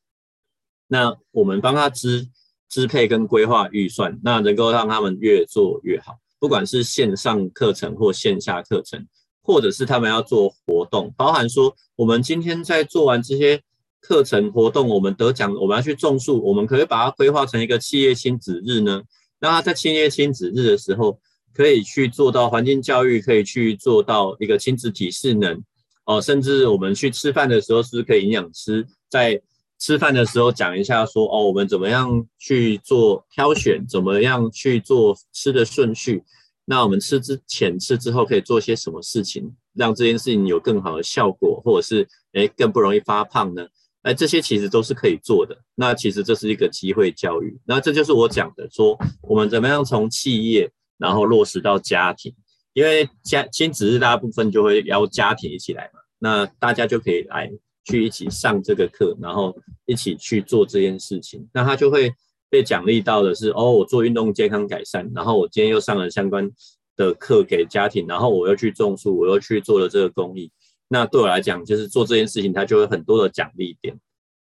[0.87, 2.29] 那我们帮他支
[2.69, 6.19] 支配跟规划预算，那能够让他们越做越好。
[6.38, 9.07] 不管是线上课程或线下课程，
[9.42, 13.62] 或者是他们要做活动，包含说我们今天在做完这些
[14.01, 19.03] 课程活动，我们得奖，我们要去种树，我们可以把它规划成一个企业亲子日呢？
[19.38, 21.18] 那他在企业亲子日的时候，
[21.53, 25.62] 可以去做到环境教育，可以去做到一个亲子体适能
[26.05, 29.40] 哦，甚至我们去吃饭的时候，是不是可以营养师在
[29.79, 36.25] 吃饭的时候讲一下说哦，我们怎么样去做挑选，怎么样去做吃的顺序？
[36.65, 43.67] 那我们吃之前、吃之后可以做些什么事情，让这件事情有更好的效果，或者是诶更不容易发胖呢？
[44.03, 45.57] 哎，这些其实都是可以做的。
[45.75, 47.57] 那其实这是一个机会教育。
[47.65, 52.35] 那这就是我讲的，说我们怎么样从企业然后落实到家庭，
[52.73, 57.53] 因为家亲子日大部分就会邀家庭一起来嘛，那大家就可以来。
[57.87, 62.12] 去一起上这个课，然后一起去做这件事情，那他就会
[62.51, 66.51] 被奖励到的是，哦，我做运动健康改善，然后我今天又上了相关
[66.96, 70.51] 的课给家庭，然后我又去种树，我又去做了这个公益，
[70.88, 73.96] 那对我来讲，就是做这件事情，它就会很多的奖励点，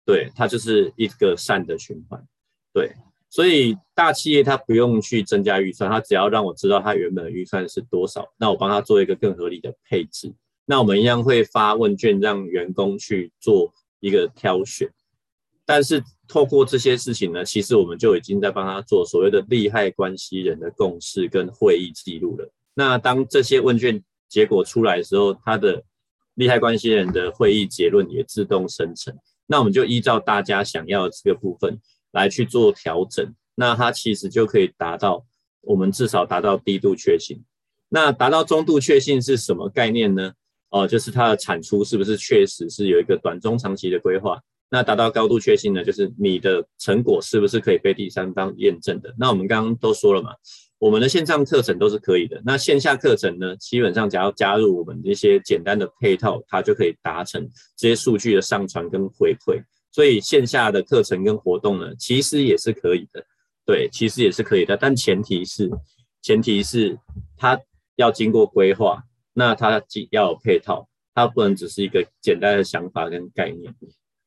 [0.06, 2.26] 对，它就是一个善的循环，
[2.74, 2.94] 对，
[3.30, 10.34] 所以大企业它不用去增加预算，它只要让我知道它原本的预算是多少，那我帮他做一个更合理的配置。
[10.66, 14.90] 那我们一样会发问卷，让员工去做一个挑选。
[15.66, 22.52] 但是透过这些事情呢，其实我们就已经在帮他做所谓的利害关系人的共识跟会议记录了。
[22.74, 25.84] 那当这些问卷结果出来的时候，他的
[26.34, 29.16] 利害关系人的会议结论也自动生成。
[29.46, 31.80] 那我们就依照大家想要的这个部分
[32.12, 33.34] 来去做调整。
[33.56, 35.24] 那它其实就可以达到
[35.62, 37.44] 我们至少达到低度确信。
[37.90, 40.34] 那达到中度确信是什么概念呢？
[40.74, 44.42] 哦，就是它的产出是不是确实是有一个短中长期的规划？
[44.72, 45.84] 那达到高度确信呢？
[45.84, 49.14] 就是你的成果是不是可以被第三方验证的？
[49.16, 50.32] 那我们刚刚都说了嘛，
[50.80, 52.42] 我们的线上课程都是可以的。
[52.44, 57.48] 那线下课程呢，基本上只要加入我们这些简单的配套，它就可以达成
[57.78, 59.62] 这些数据的上传跟回馈。
[59.92, 63.24] 所以线下的课程跟活动呢，其实也是可以的。
[63.64, 65.70] 对，其实也是可以的，但前提是，
[66.24, 66.98] 前提是
[67.38, 67.60] 它
[67.96, 69.04] 要经过规划。
[69.34, 73.74] 那它既要有配套，它不能只是一个简单的想法跟概念，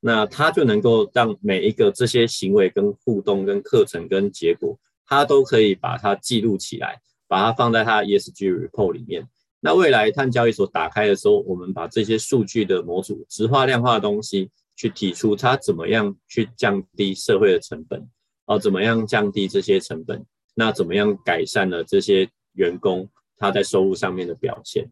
[0.01, 9.29] 那它就能够让每一个这些行为跟互动跟课程跟结果它都可以把它记录起来，把它放在它 ESG report 里面。
[9.61, 18.09] 那未来碳交易所打开的时候，我们把这些数据的模组、直化、量化的东西去提出，它怎么样去降低社会的成本，
[18.45, 20.25] 哦，怎么样降低这些成本？
[20.55, 24.89] 那怎么样改善了这些员工他在收入上面的表现？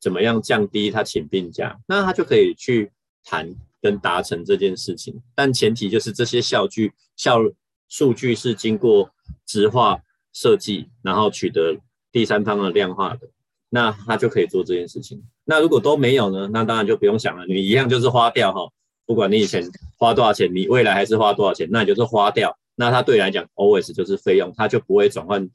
[0.00, 1.78] 怎么样降低他请病假？
[1.86, 2.92] 那他就可以去
[3.24, 5.20] 谈跟达成这件事情。
[5.34, 7.38] 但前提就是这些效据、效
[7.88, 9.10] 数据是经过
[9.44, 10.00] 直化
[10.32, 11.76] 设计，然后取得
[12.12, 13.28] 第三方的量化的，
[13.70, 15.22] 那他就可以做这件事情。
[15.44, 16.48] 那如果都没有呢？
[16.52, 18.70] 那当然就不用想了，你一样就是花掉哈。
[19.04, 22.56] 不管你以前花多少钱，你未来还是花多少钱，那你就是花掉。
[22.76, 25.48] 那它对你来讲，always 就是费用，它就不会转换，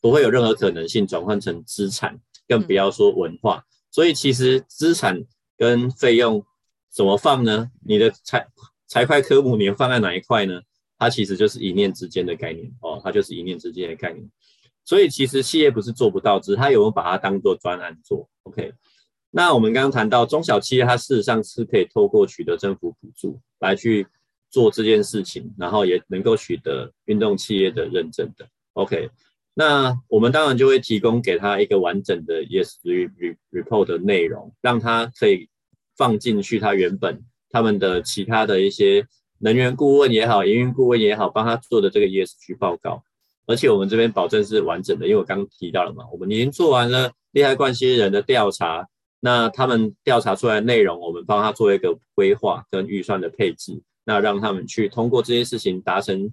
[0.00, 3.64] 不会有任何可能性转换成资产，更不要说文化。
[3.90, 5.24] 所以其实资产
[5.56, 6.44] 跟费用
[6.90, 7.70] 怎么放呢？
[7.84, 8.46] 你的财
[8.86, 10.62] 财会科目你放在哪一块呢？
[10.98, 14.28] 它其实就是一念之间的概念哦，它就是一念之间的概念。
[14.84, 18.28] 所以其实企业不是做不到，只是它有没有把它当做专案做。
[18.44, 18.72] OK，
[19.30, 24.06] 那我们刚刚谈到中小企业，它事实上是可以透过取得政府补助来去。
[24.52, 29.08] 做这件事情，然后也能够取得运动企业的认证的，OK，
[29.60, 33.10] 那我们当然就会提供给他一个完整的 ESG
[33.52, 35.50] report 的内容，让他可以
[35.98, 39.06] 放进去他原本他们的其他的一些
[39.40, 43.02] 能源顾问也好，营运顾问也好，帮他做的这个 ESG 报告，
[43.46, 48.88] 而且我们这边保证是完整的，因为我刚刚提到了嘛，我们已经做完了利害关系人的调查，
[49.20, 53.82] 那他们调查出来的内容，我们帮他做一个规划跟预算的配置。
[54.06, 56.30] 那让他们去通过这些事情达成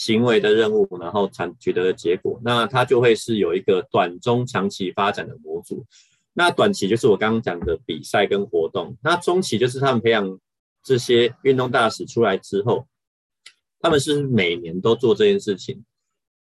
[0.00, 5.84] 行为的任务，然后产取得的结果，那它就会是有一个短中长期发展的模组。
[6.32, 10.40] 那短期就是我刚刚讲的比赛跟活动，那中期就是他们培养
[10.82, 12.86] 这些运动大使出来之后，
[13.78, 15.84] 他们是每年都做这件事情，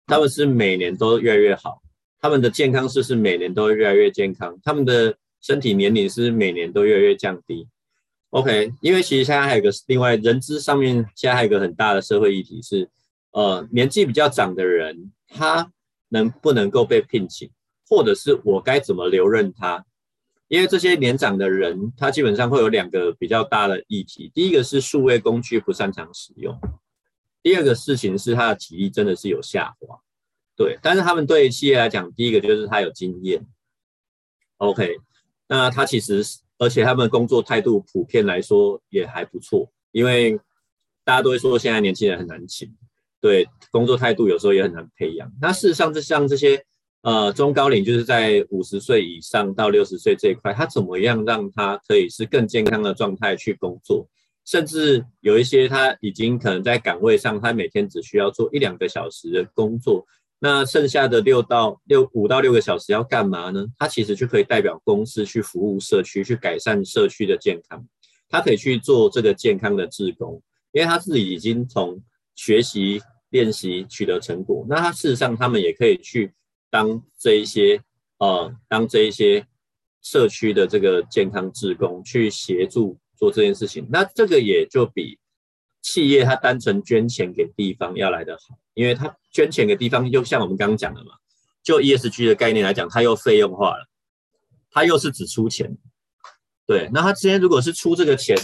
[0.07, 1.81] 他们是每年都越来越好，
[2.21, 7.67] 他们的健康是是每年都会越来越健康，他们的身体年龄是每年都越来越降低。
[8.29, 12.87] OK，因为其实现在还有个另外人资上面现在还有个很大的社会议题是，
[13.31, 15.71] 呃，年纪比较长的人他
[16.09, 17.49] 能不能够被聘请，
[17.87, 19.85] 或者是我该怎么留任他？
[20.47, 26.59] 因为这些年长的人他基本上会有两个比较大的议题，第一个是数位工具不擅长使用，
[27.43, 29.99] 第二个事情是他的体力真的是有下滑，
[30.55, 33.45] 对，但是他们对于企业来讲，第一个就是他有经验
[34.57, 34.97] ，OK，
[35.47, 36.23] 那他其实。
[36.61, 40.37] 而且他们工作态度普遍来说也还不错，因为
[41.05, 42.69] 大家都会说现在年轻人很难请，
[43.21, 45.31] 对，工作态度有时候也很难培养。
[45.41, 46.63] 那事实上，这像这些
[47.01, 54.07] 呃中高龄，就是在五十岁以上到六十岁这一块，他怎么样让他可以是更健康的状态去工作？
[54.45, 60.05] 甚至有一些他已经可能在岗位上，他每天只需要做一两个小时的工作。
[60.39, 63.67] 那剩下的六到六五到六个小时要干嘛呢？
[63.77, 67.85] 他其实就可以代表公司去服务社区，去改善社区的健康。
[68.29, 70.41] 他可以去做这个健康的志工，
[70.71, 72.01] 因为他自己已经从
[72.41, 74.65] 学习练习取得成果。
[74.69, 76.33] 那他事实上，他们也可以去
[76.69, 77.81] 当这一些
[78.19, 79.45] 呃，当这一些
[80.01, 83.85] 社区的这个健康志工，去协助做这件事情。
[83.91, 85.19] 那这个也就比
[85.81, 88.57] 企业他单纯捐钱给地方要来得好。
[88.73, 91.11] 因为他捐钱给地方，又像我们刚刚讲的嘛，
[91.61, 93.85] 就 ESG 的概念来讲，它又费用化了，
[94.71, 95.77] 它又是只出钱，
[96.65, 96.89] 对。
[96.93, 98.37] 那他之前如果是出这个钱，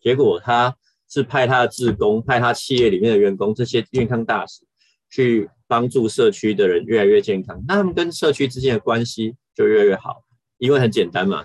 [0.00, 0.74] 结果他
[1.08, 4.66] 是派他的志工，派他企业里面的员工，这些健康大使
[5.10, 10.22] 去帮助社区的人越来越健康，那他们跟社区之间的关系就越来越好，
[10.58, 11.44] 因为很简单嘛，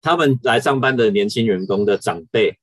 [0.00, 2.58] 他们来上班的年轻员工的长辈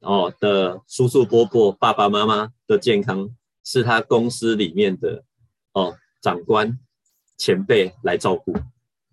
[0.00, 3.30] 哦的叔叔伯伯、爸爸妈妈的健康。
[3.64, 5.22] 是他公司里面的
[5.72, 6.80] 哦长官
[7.38, 8.52] 前辈来照顾，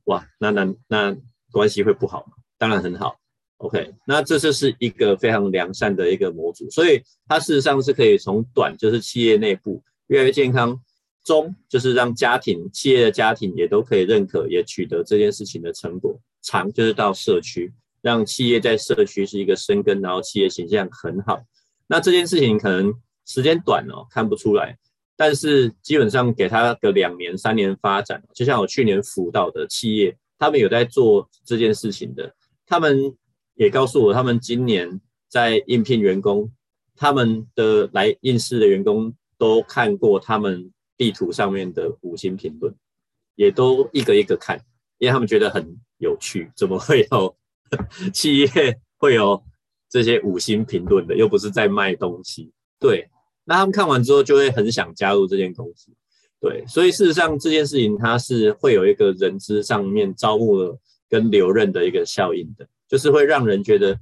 [0.06, 1.16] 哇，那那那
[1.52, 2.34] 关系会不好吗？
[2.58, 3.20] 当然很好
[3.60, 10.78] ，OK，那这就是一个非常良善的一个模组，所以它事实上是可以从短就是企业内部越来越健康，
[11.24, 21.42] 中就是让家庭企业的家庭也都可以认可，也取得这件事情的成果，长就是到社区，让企业在社区是一个生根，然后企业形象很好，
[21.88, 22.94] 那这件事情可能。
[23.26, 24.76] 时间短哦，看不出来，
[25.16, 32.34] 但是基本上给他个两年、三年发展，就像我去年辅导的企业，他们有在做这件事情的，
[32.66, 33.16] 他们
[33.60, 36.50] 也告诉我，他们今年在应聘员工，
[36.96, 42.74] 他们的来应试的员工都看过他们地图上面的五星评论，
[43.36, 44.64] 也都一个一个看，
[44.98, 47.36] 因为他们觉得很有趣，怎么会有
[48.14, 48.48] 企业
[48.96, 49.44] 会有
[49.90, 53.10] 这些五星评论的，又不是在卖东西，对。
[53.44, 55.92] 那他们看完之后就会很想加入这间公司，
[56.40, 60.80] 对，所以事实上这件事情它是会有一个人资上面招募
[61.10, 63.98] 跟留任的一个效应的，就是会让人觉得，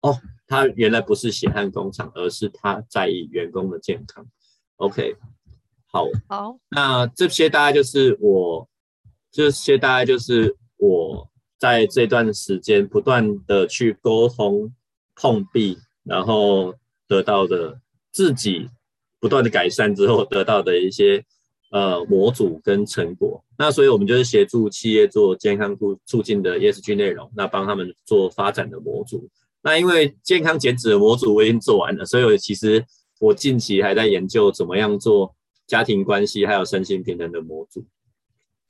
[0.00, 0.16] 哦，
[0.46, 4.24] 他原来不是血汗工厂，而是他在意员工的健康。
[4.76, 5.16] OK，
[5.86, 8.68] 好，好，那这些大概就是我，
[9.32, 11.28] 这些大概就是我
[11.58, 14.72] 在这段时间不断的去沟通、
[15.16, 16.74] 碰壁，然后
[17.08, 17.80] 得到的
[18.12, 18.70] 自己
[19.18, 21.26] 不断的改善之后得到的一些。
[21.70, 29.28] 呃，模组跟成果，那所以我们就是协助企业做健康促促进的 ESG 内容，那帮他们做发展的模组。
[29.60, 32.82] 那因为健康减脂的模组我已经做完了，所以我其实
[33.20, 35.34] 我近期还在研究怎么样做
[35.66, 37.84] 家庭关系还有身心平衡的模组。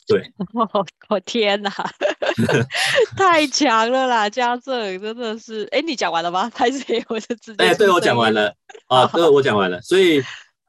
[0.08, 0.68] 对， 我
[1.08, 1.70] 我天哪，
[3.16, 4.28] 太强了啦！
[4.28, 6.50] 家政真的是，哎、欸，你讲完了吗？
[6.56, 7.62] 还是我就直接？
[7.62, 8.52] 哎、欸，对我讲完了
[8.88, 10.20] 啊，对我讲完了，所以。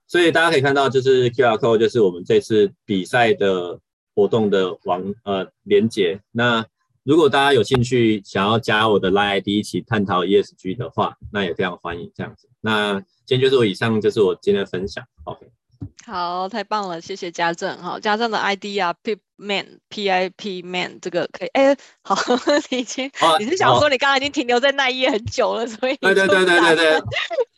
[0.10, 3.80] 所以大家可以看到，就是 QR code，就是我们这次比赛的
[4.16, 6.20] 活动的网呃连接。
[6.32, 6.66] 那
[7.04, 12.50] 如果大家有兴趣想要加我的 LINE ID 一起探讨 ESG 的话，那也非常欢迎这样子。
[12.60, 15.06] 那今天就是我以上就是我今天的分享。
[15.26, 15.48] OK，
[16.08, 17.78] 好，太棒了，谢谢家政。
[17.78, 19.20] 好，家政的 ID 啊，Pip。
[19.40, 22.16] Man p i p man 这个可以哎、欸，好，
[22.70, 26.96] 你已经、哦、你是想说你刚刚已经停留在那一页很久了，所以对对对对对对，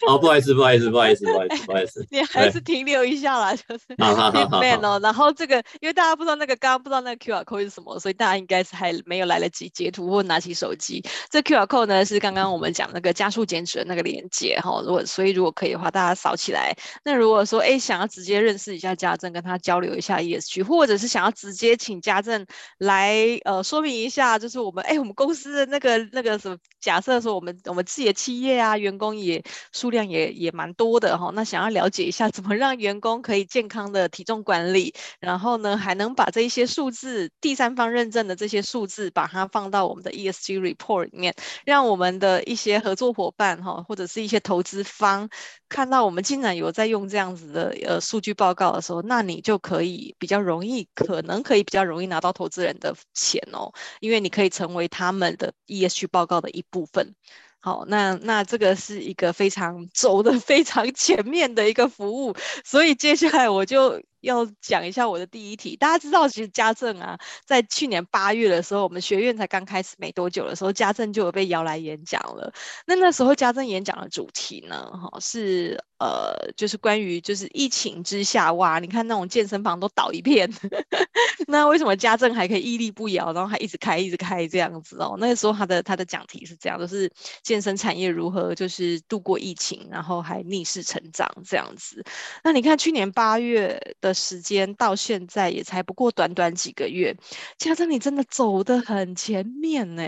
[0.08, 11.04] 哦，不好意思不好意思不好意思不好意思不好意思， 你还是停留一下啦，就是 man 哦，然后这个因为大家不知道那个刚刚不知道那个 QR code 是什么，所以大家应该是还没有来得及截图或拿起手机。
[11.30, 16.76] 这 QR code 呢是刚刚我们讲那个加速减脂的那个链接哈，如果所以如果可以的话，大家扫起来。
[17.04, 22.46] 那如果说哎想要直接认识一下家政，跟他交流一下 ESG，或者是想要直接也请家政。
[22.78, 31.32] 来呃说明一下，就是我们哎，我们公司的那个那个什么，假设说我们我们自己的企业啊，员工也数量也也蛮多的哈。
[31.34, 41.34] 那想要了解一下，怎么让员工可以健康的体重管理，然后呢，还能把这一些数字，第三方认证的这些数字，把它放到我们的 ESG report 里面，
[41.66, 45.30] 让我们的一些合作伙伴哈，或者是一些投资方
[45.72, 57.16] 看到我们竟然有在用这样子的呃数据报告的时候，那你就可以比较容易，可能可以比较容易拿到投资人的钱哦，因为你可以成为他们的 ESG 报告的一部分。
[57.62, 65.76] 好，那那这个是一个非常走的非常前面的一个服务，所以接下来我就要讲一下我的第一题。
[65.76, 72.54] 大家知道，其实家政啊，在去年八月的时候，我们学院才刚开始没多久的时候，家政就有被邀来演讲了。
[72.86, 80.52] 那那时候家政演讲的主题呢，哈，是呃，就是关于就是疫情之下，哇，你看那种健身房都倒一片，
[81.48, 85.16] 那为什么家政还可以屹立不摇，然后还一直开一直开这样子哦？
[85.20, 87.12] 那个时候他的他的讲题是这样，就是。
[87.44, 92.04] 健身产业如何就是度过疫情，然后还逆势成长这样子？
[92.44, 97.16] 那你看去年八月的时间到现在也才不过短短几个月，
[97.58, 100.04] 加上你真的走得很前面呢。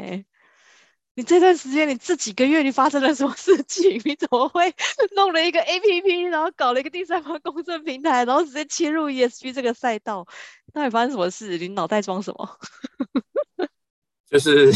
[1.15, 4.01] 你这段时间你这几个月你发生了什么事情？
[4.03, 4.73] 你怎么会
[5.15, 10.27] 弄了一个 APP，然后搞了一个第三方公证平台，然后直接切入 ESG 这个赛道？
[10.73, 11.57] 到底发生什么事？
[11.57, 12.57] 你脑袋装什么？
[14.29, 14.71] 就是。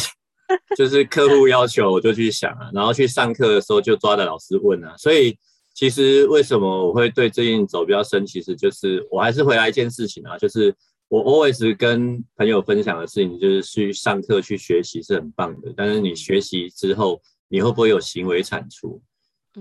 [0.78, 5.38] 就是客户要求我就去想啊，然后去上课的时候就抓着老师问啊，所以
[5.78, 10.74] 其实为什么我会对最近走比较深，其实就是我还是回来一件事情啊，就是
[11.08, 19.00] 我 always 跟朋友分享的事情，就是去上课去学习是很棒的，但是你学习之后你会不会有行为产出？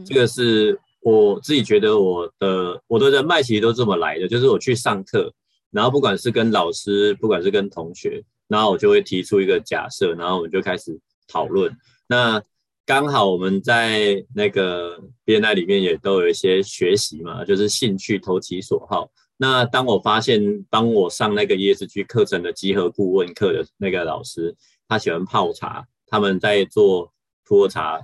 [0.07, 5.31] 这个是我自己觉得我的我的人脉其实都这么来的，就是我去上课，
[5.71, 8.25] 然后不管是跟老师，不管是跟同学。
[8.49, 10.97] 然后我就会提出一个假设，然后我们就开始
[11.29, 11.77] 讨论。
[12.07, 12.41] 那
[12.87, 19.11] 刚好我们在那个 BNI 里面也都有一些学习嘛，就是兴趣投其所好。
[19.37, 24.55] 那当我发现帮我上那个 ESG 课程的集合顾问课的那个老师，
[24.87, 27.13] 他喜欢泡茶，他们在做
[27.45, 28.01] 普洱茶，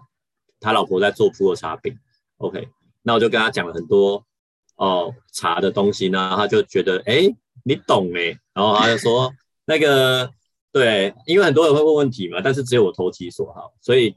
[0.59, 1.97] 他老婆在做普洱茶饼。
[2.39, 2.69] OK，
[3.03, 4.27] 那我就跟他讲了很多
[4.75, 7.33] 哦茶的东西呢，他就觉得哎
[7.65, 9.33] 你懂哎，然后他就说。
[9.65, 10.29] 那个
[10.73, 14.13] 对，因为很多人会问问题嘛，但是只有我投其所好，所以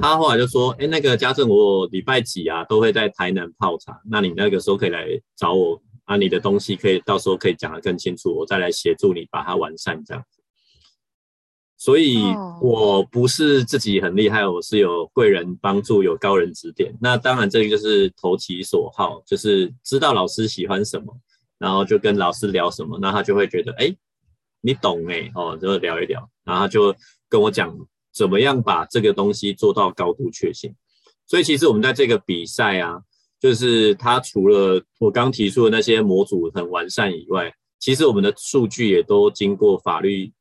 [0.00, 10.40] 他后来就说：“哎，那个家政，我礼拜几啊都会在台南泡茶，那你那个时候可以来找我啊，你的东西可以到时候可以讲得更清楚，我再来协助你把它完善这样子。
[11.76, 12.22] 所以
[12.60, 16.94] 我不是自己很厉害，我是有贵人帮助，有高人指点。
[17.00, 21.16] 那当然这个就是投其所好，就是知道老师喜欢什么，
[21.58, 23.94] 然后就跟老师聊什么，那他就会觉得哎。
[24.62, 26.94] 你懂哎、欸，哦，就聊一聊，然后他就
[27.30, 27.74] 跟我讲
[28.12, 30.74] 怎么样把这个东西做到高度确信。
[31.26, 33.00] 所以其实我们在这个比赛啊，
[33.38, 40.32] 就是它除了我刚提出的那些模组很完善以外，其实我们的数据也都经过法律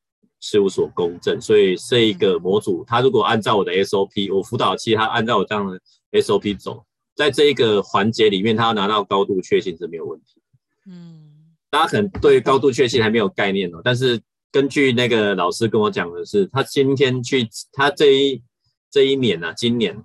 [0.42, 5.80] 事务所公证，所以这一个模组，它如果按照我的 SOP，我辅导器它按照我这样的
[6.12, 6.84] SOP 走，
[7.16, 10.42] 在这一个环节里面，它要拿到高度确信是没有问题。
[10.88, 14.20] 嗯，大家可能对高度确信还没有概念哦，但是
[14.52, 18.42] 根据那个老师跟我讲的是，他今天去，他这一
[18.90, 20.04] 这一年啊，今年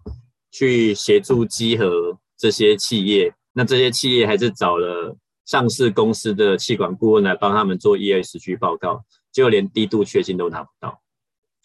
[0.51, 2.19] 去协助集合。
[2.37, 5.17] 这些企业，那这些企业还是找了
[5.47, 11.01] 上市公司的气管顾问来帮他们做 ESG 报告，就连低度确信都拿不到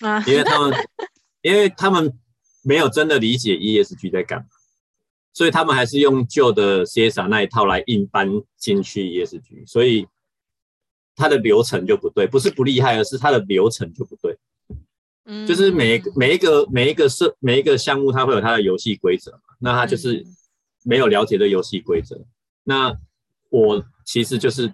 [0.08, 0.74] 啊，因为他们
[1.42, 2.14] 因为他们
[2.64, 4.46] 没有真的理解 ESG 在干嘛，
[5.34, 10.08] 所以他们还是用旧的 CSR 那一套来硬搬进去 ESG，所以
[11.20, 14.38] 它的流程就不对，不是不厉害，而是它的流程就不对，
[15.26, 20.26] 嗯，就是每一个每一个每一个设每一个项目，它会有它的游戏规则嘛，那它就是。
[20.86, 22.26] 没有了解的游戏规则，
[22.64, 22.98] 那
[23.50, 24.74] 我其实就是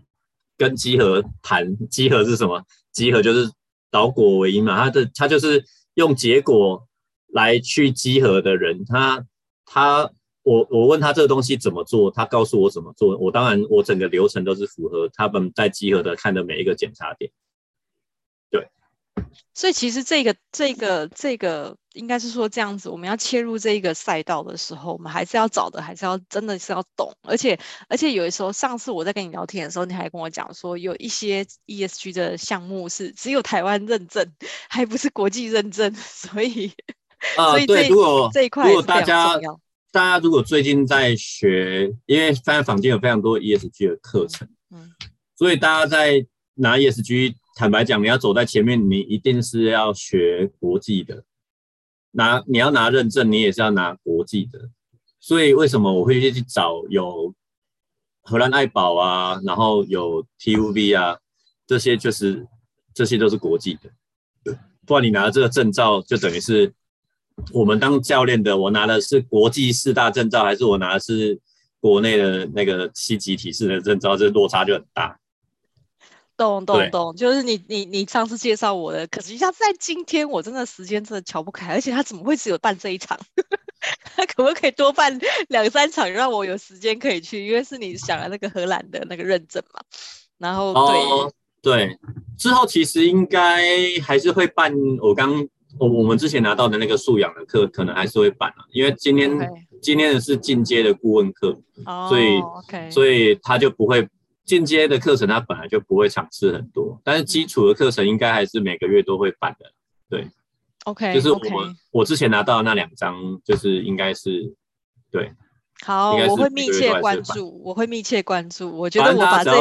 [0.55, 2.63] 跟集合谈，集合是什么？
[2.91, 3.51] 集合就是
[3.89, 5.65] 导果为因嘛，他的他就是
[5.95, 6.87] 用结果
[7.33, 9.25] 来去集合的人，他
[9.65, 10.11] 他
[10.45, 17.31] 我我问他这个东西怎么做，他告诉我怎么做，我当然我整个流程都是符合他们在集合的看的每一个检查点。
[18.51, 18.69] 对
[19.55, 27.11] 所以其实这个这个这个应该是说这样子，我们要切入这一个赛道的时候，我们还是要找的，还是要真的是要懂。
[27.23, 27.57] 而且
[27.89, 34.31] 而且有的时候，上次我在跟你聊天的时候，你还跟我讲说，有一些 ESG 的项目是只有台湾认证，
[34.69, 35.91] 还不是国际认证。
[35.95, 36.71] 所以
[37.35, 39.39] 啊，所以对，如果这一块，如果大家
[39.95, 44.91] 大家如果最近在学，因为现在坊间有非常多 ESG 的课程，嗯，
[45.37, 47.35] 所以大家在拿 ESG。
[47.55, 51.23] 坦白讲，你要走在前面，你一定是要学国际的，
[52.11, 54.69] 拿你要拿认证，你也是要拿国际的。
[55.21, 57.33] 所以为什么我会去找有
[58.19, 61.17] 荷兰爱宝啊，然后有 TUV 啊，
[61.65, 62.45] 这些就是
[62.93, 64.57] 这些都是国际的。
[64.85, 66.73] 不然你拿这个证照，就等于是
[67.51, 71.39] 我们当教练的，我拿的是国际四大证照，还是我拿的是
[71.79, 75.19] 国内的那个七级体式的证照，这落差就很大。
[76.37, 83.17] 懂懂懂，就是你你你上次介绍我的，可是像在今天，我真的时间真的瞧不开，而且他怎么会只有办这一场？
[84.15, 85.17] 他可不可以多办
[85.47, 87.45] 两三场，让我有时间可以去？
[87.47, 89.79] 因为是你想的那个荷兰的那个认证嘛。
[90.37, 91.97] 然后对、哦、对，
[92.37, 93.61] 之后其实应该
[94.03, 94.73] 还是会办。
[95.01, 95.47] 我刚
[95.79, 99.31] 我我们之前拿到的那个素养的课，可能还是会办啊，因为今天.
[99.81, 101.55] 今天的是进阶的顾问课，
[101.85, 104.07] 哦、所以.所以他就不会。
[104.43, 109.65] 进阶的课程他本来就不会尝试很多，但是基础的课程应该还是每个月都会办的。
[110.07, 110.29] 对
[110.83, 111.75] ，OK，就是我 okay.
[111.89, 114.53] 我之前拿到的那两张，就是应该是
[115.09, 115.31] 对。
[115.81, 118.69] 好，我会密切关注，我会密切关注。
[118.77, 119.51] 我觉得我把这。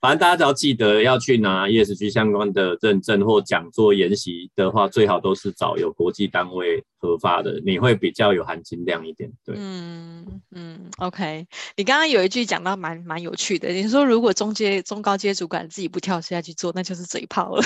[0.00, 9.28] 反正大家只要记得要去拿 ESG 相关的认证或讲座研习的话，最好都是找有国际单位核发的，你会比较有含金量一点。
[9.44, 11.46] 对，嗯嗯，OK。
[11.76, 17.62] 你刚刚有一句讲到蛮蛮有趣的，你说如果中阶、中高阶主管自己不跳下去做，那就是嘴炮了。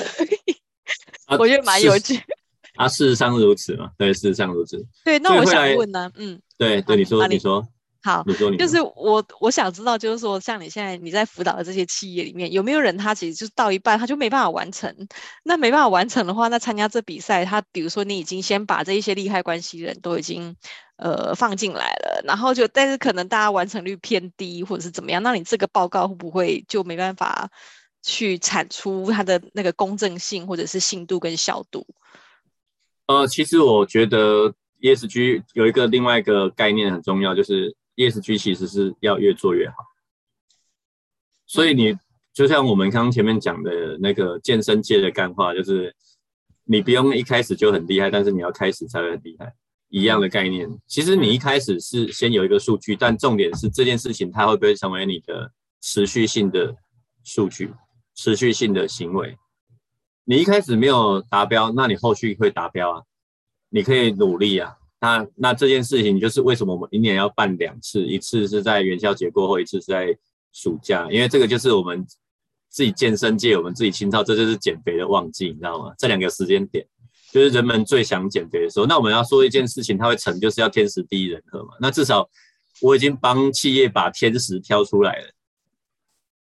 [1.26, 2.18] 啊、 我觉得蛮有趣。
[2.76, 3.90] 啊，事实上如此嘛？
[3.98, 4.82] 对，事实上如此。
[5.04, 7.62] 对，那我想问呢，嗯，对对，你说，你说。
[8.04, 8.24] 好，
[8.58, 14.92] 就是我，我想知道，就是说，像你现在你在辅导的这些企业里面，有没有人他其实就是到一半他就没办法完成？
[15.44, 20.56] 那没办法完成的话，那参加这比赛，他比如说你已经先把这一些利害关系人都已经
[20.96, 27.48] 呃放进来了，然后就但是可能大家完成率偏低或者是怎么样，那你这个报告会不会就没办法
[28.02, 31.86] 去产出它的那个公正性或者是信度跟效度？
[33.06, 37.76] 呃，其实我觉得 ESG 有一个另外一个概念很重要，就是。
[37.96, 39.76] ESG 其实是要越做越好，
[41.46, 41.96] 所以你
[42.32, 45.94] 就像我们刚刚前面讲的那个健身界的干话，就是
[46.64, 49.54] 你不用一开始就很厉害，但是你要开始才会很厉害，
[49.88, 50.68] 一样的概念。
[50.86, 56.74] 其实你一开始是先有一个数据，但重点是这件事情它会不会成为你的持续性的
[57.22, 57.74] 数据、
[58.14, 59.36] 持续性的行为。
[60.24, 63.02] 你一开始没有达标，那你后续会达标啊？
[63.68, 64.78] 你可以努力啊。
[65.02, 70.16] 那那这件事情就是为什么我们一年要办两次，一次是在元宵节过后，一次是在
[70.52, 72.06] 暑假，因为这个就是我们
[72.68, 75.92] 自己健身界，我们自己青少，这就是减肥的旺季，你知道吗？
[75.98, 76.86] 这两个时间点
[77.32, 78.86] 就是人们最想减肥的时候。
[78.86, 81.74] 那我们要说一件事情，它会成，就是要天时地利人和嘛。
[81.80, 82.30] 那至少
[82.80, 85.32] 我已经帮企业把天时挑出来了，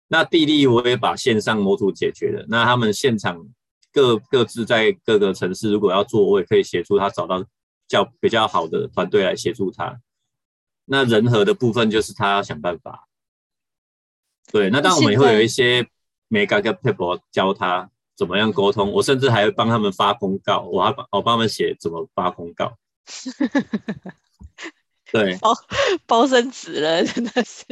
[0.09, 2.45] 那地利我也把线上模组解决了。
[2.49, 3.47] 那他们现场
[3.93, 7.45] 各各自在各个城市，如果要做，我也可以协助他找到。
[7.89, 9.99] 较比较好的团队来协助他，
[10.84, 13.09] 那人和的部分就是他要想办法。
[14.53, 15.82] 对，那当然我们也会有一些
[16.30, 22.76] mega 跟 people 教他怎么样沟通，我甚至还会帮他们发公告，我还帮我帮他们写怎么发公告。
[25.11, 25.55] 对， 包
[26.07, 27.64] 包生子了，真的是。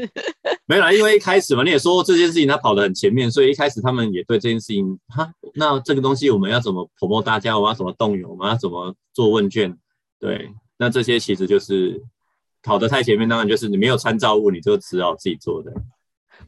[0.66, 7.58] 没有啦，因为一开始嘛，你也说这件事情他跑得很前面，所以一开始他们也对这件事情，哈，那这个东西我们要怎么 promote 大家？
[7.58, 8.28] 我们要怎么动员？
[8.28, 9.78] 我们要怎么做问卷？
[10.18, 12.02] 对，那这些其实就是
[12.62, 15.72] 跑得太前面，当然就是你没有参照物，你就只好自己做的。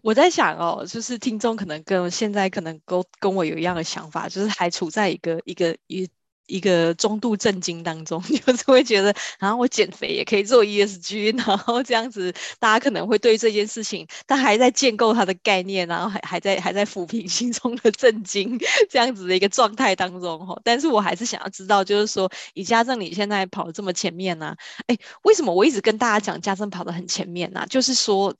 [0.03, 6.09] 我在想哦，就是听众可能跟现在可能跟跟我有一样的想法，就是还处在一个一个一。
[6.49, 18.59] 一个中度震惊当中， 就是会觉得，然后我减肥也可以做 ESG，然后这样子，大家可能会对这件事情，他还在建构他的概念，然后还还在还在抚平心中的震惊，
[18.91, 20.59] 这样子的一个状态当中哈。
[20.65, 24.57] 但是我还是想要知道，就是说，以家政你现在跑得这么前面呢、啊？
[24.89, 28.35] 哎，为什么我一直跟大家讲家政跑得很前面呢、就是说，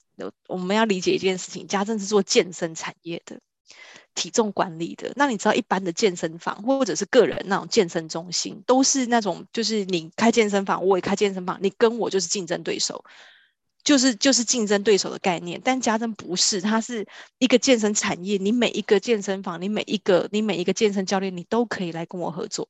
[0.47, 3.39] 我们要理解一件事情，家政是做健身产业的。
[4.19, 13.01] 体重管理的，那你知道一般的健身房或者是个人那种健身中心，都是那种就是你开健身房，我也开健身房，你跟我就是竞争对手，
[13.81, 15.61] 就是就是竞争对手的概念。
[15.63, 17.07] 但家政不是，它是
[17.37, 22.67] 一个健身产业，你每一个健身房，你每一个你每一个健身教练，你都可以来跟我合作。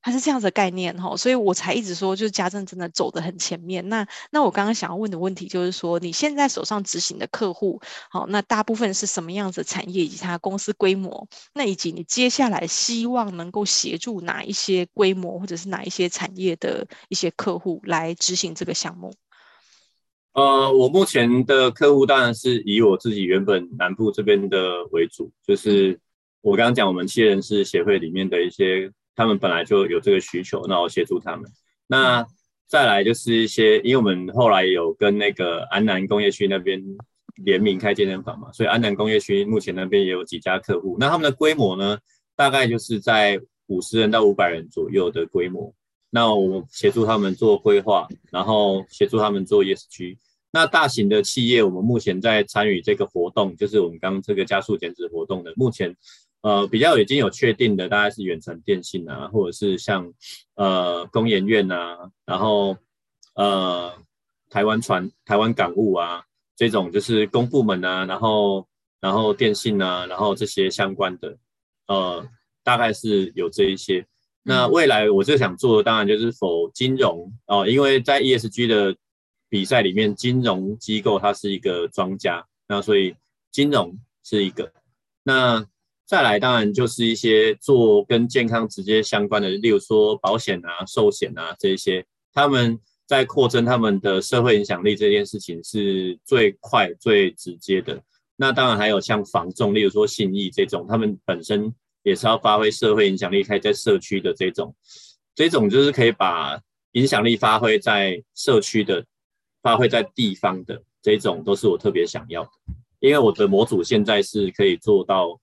[0.00, 3.86] 它是这样子的概念哈，所以我才一直说，就是家政真的走得很前面。
[3.88, 11.26] 那那我刚刚想要问的问题就是说，你现在手上执行的客户，好，那大部分是什么样子的产业以及它公司规模？
[11.52, 19.12] 那以及你接下来希望能够协助哪一些规模或者是哪一些产业的一些客户来执行这个项目？
[20.32, 25.98] 呃，我目前的客户当然是以我自己原本南部这边的为主，就是
[26.40, 28.92] 我刚刚讲我们企业人士协会里面的一些。
[29.18, 31.50] 他们本来就有这个需求，那我协助他们。
[31.88, 32.24] 那
[32.68, 36.80] 再来就是一些，因为我们后来有跟那个安南工业区那边
[37.34, 40.96] 联名开健身房嘛，所以安南工业区目前那边也有几家客户。
[41.00, 41.98] 那他们的规模呢，
[42.36, 45.74] 大概就是在五十人到五百人左右的规模。
[46.10, 50.16] 那我协助他们做规划，然后协助他们做 ESG。
[50.52, 55.96] 那大型的企业，我们目前在参与这个活动，就是我们刚刚这个加速减脂活动的，目前。
[56.40, 60.12] 呃，比较已经有确定的，大概是远程电信啊，或者是像
[60.54, 62.76] 呃工研院啊，然后
[63.34, 63.92] 呃
[64.48, 66.22] 台湾船、台湾港务啊
[66.54, 68.68] 这种就是公部门啊，然后
[69.00, 71.36] 然后电信啊，然后这些相关的，
[71.88, 72.24] 呃，
[72.62, 74.06] 大概是有这一些。
[74.44, 78.96] 那未来我最想做的，当然就是否金融哦，呃，因为在 ESG 的
[79.48, 83.16] 比赛里面，金融机构它是一个庄家，那所以
[83.50, 84.72] 金融是一个
[85.24, 85.66] 那。
[86.08, 92.02] 再来，当然就是一些做跟健康直接相关的，例如说保险啊、寿险啊这一些，
[92.32, 98.02] 他们在扩增他们的社会影响力这件事情是最快最直接的。
[98.36, 101.70] 那当然还有像房仲，例如说信义这种，他们本身
[102.02, 104.74] 也是要发挥社会影响力，开在社区的这种，
[105.34, 106.58] 这种就是可以把
[106.92, 109.04] 影响力发挥在社区的，
[109.60, 112.50] 发挥在地方的这种，都是我特别想要的。
[113.00, 115.38] 因为我的模组现在是可以做到。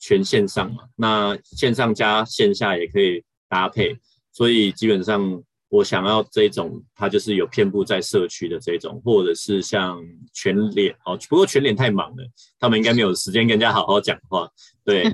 [0.00, 3.96] 全线上嘛，那线上加线下也可以搭配，
[4.32, 12.24] 所以基本上我想要这种，它就是有遍布在社区的这种，或者是像全脸哦，不过全脸太忙了，
[12.58, 14.48] 他们应该没有时间跟人家好好讲话。
[14.84, 15.04] 对，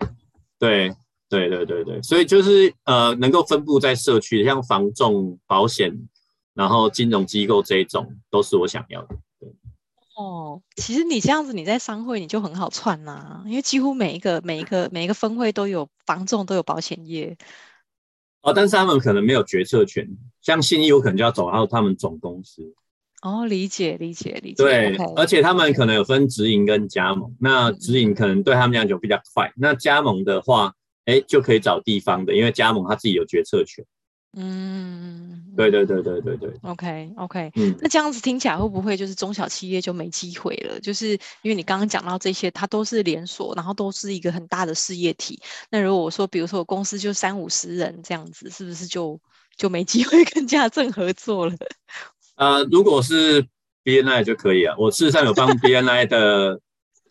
[0.58, 0.90] 对，
[1.28, 5.92] 对，对，对，对，所以就是呃，能够分布在社区，像房仲、保险，
[6.54, 9.16] 然后金融机构这一种，都是我想要的。
[10.16, 17.36] 哦，其实你这样子，你在商会你就很好串呐、啊，因为几乎每一个、每一个、每一个分会都有房仲，都有保险业。
[18.40, 20.08] 哦，但是他们可能没有决策权，
[20.40, 22.62] 像信义有可能就要走到他们总公司。
[23.20, 24.64] 哦，理解理解理解。
[24.64, 30.72] 对，okay, 而且他们可能有分直营跟加盟，嗯、那直营可能对他们来讲就比较快，那加盟的话，
[31.04, 33.84] 哎，就可以找地方的，因为加盟他自己有决策权。
[34.38, 36.50] 嗯，对对对对对对。
[36.60, 40.78] OK OK，嗯，那这样子听起来会不会就是中小企业就没机会了？
[40.80, 45.40] 就是因为你刚刚讲到这些，它都是连锁，然后都是一个很大的事业体。
[45.70, 49.18] 那如果我说，比如说我公司就三五十人这样子，是不是就
[49.56, 51.54] 就没机会跟家政合作了？
[52.36, 53.42] 呃，如果是
[53.84, 54.74] BNI 就可以啊。
[54.76, 56.60] 我事实上有帮 BNI 的，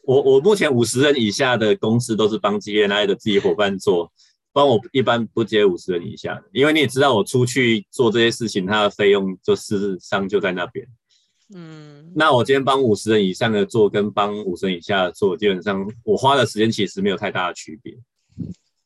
[0.04, 4.12] 我我目前五十人以下的公司都是帮 BNI 的自己伙伴做。
[4.56, 10.88] 帮我一般不接五十人以下的，因为你也知道我出去做这些事情，它的费用就事实上就在那边。
[11.54, 17.94] 嗯，那我今天帮五十人以上的做，跟帮五十人以下的做，基本上我花的时间其实没有太大的区别。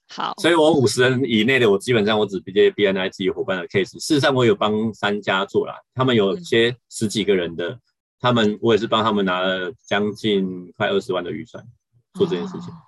[0.09, 3.91] 好，所以我五十人以内的，我基本上我只接 BNI 自己伙伴的 case。
[3.91, 7.79] 事实上，我有帮三家做啦，他们有些十几个人的，嗯、
[8.19, 11.63] 他们我也是帮他们拿了将近快二十万的预算
[12.15, 12.73] 做这件事情。
[12.73, 12.81] 哦、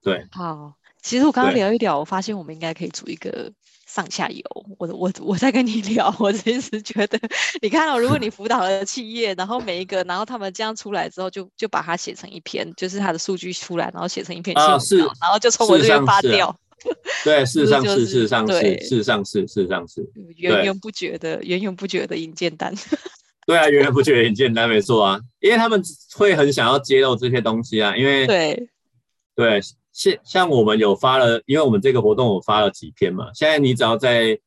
[0.00, 0.72] 对，好，
[1.02, 3.52] 其实我刚刚聊一聊，我发现我们应该可以组一个。
[3.92, 4.44] 上下游，
[4.78, 7.18] 我我我在跟你 聊，我其实觉得，
[7.60, 16.46] 你看到、哦、如果你辅导了企业，然后每一个，然后他们这样出来之后就，就就把它写成一篇，就是它的数据出来，然后写成一篇啊，是，然后就从我这边发掉。
[16.50, 16.56] 啊、
[17.24, 22.72] 对，事实上是，事实上是，事实上是，事实上是，源源不绝的，源源不绝的引荐单。
[23.44, 25.82] 对啊，源源不绝的引荐单，没错啊，因为他们
[26.14, 28.68] 会很想要揭露这些东西啊，因为对，
[29.34, 29.60] 对。
[30.00, 33.30] 像像我们有发了，因为我们这个活动我发了几篇嘛。
[33.34, 34.40] 现在你只要在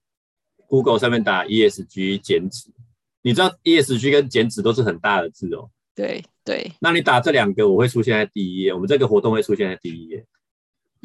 [0.66, 2.72] Google 上面打 ESG 减脂，
[3.22, 5.70] 你知道 ESG 跟减脂都是很大的字哦。
[5.94, 6.72] 对对。
[6.80, 10.26] 那你打这两个，我会出现在第一页，我们这个活动会出现在第一页。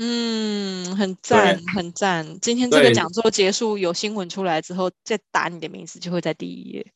[0.00, 2.24] 嗯，很赞，很赞。
[2.40, 6.86] 今天这个讲座结束，有新闻出来之后，再打你的名字就会在第一页，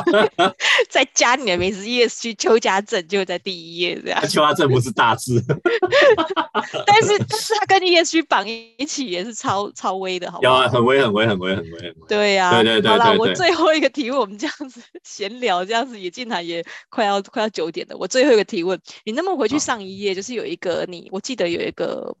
[0.90, 4.20] 再加你的名字，ESG 邱家正就会在第一页这样。
[4.28, 5.42] 邱家正不是大字，
[6.86, 10.52] 但是但是他跟 ESG 绑一起也是超超威的，好不好？
[10.52, 11.94] 有啊，很威，很威，很威，很威，很威。
[12.06, 12.90] 对呀、啊，对对对，对。
[12.90, 17.96] 好了，我最后一个提问，我们这样子闲聊，这样子也进来也快要快要九点了。
[17.96, 22.14] 我最后一个提问，你那么回去上一页，就是有一个你，我记得有一个。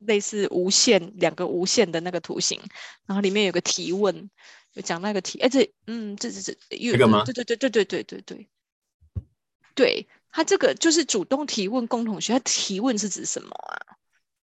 [0.00, 2.60] 类似无限两个无限的那个图形，
[3.06, 4.30] 然后里面有个提问，
[4.72, 7.22] 有讲那个题，哎，这嗯，这这这这个吗？
[7.24, 8.48] 对对对对对对对对，
[9.74, 13.50] 对，他这个就是主动提问共同学，他提问是指什么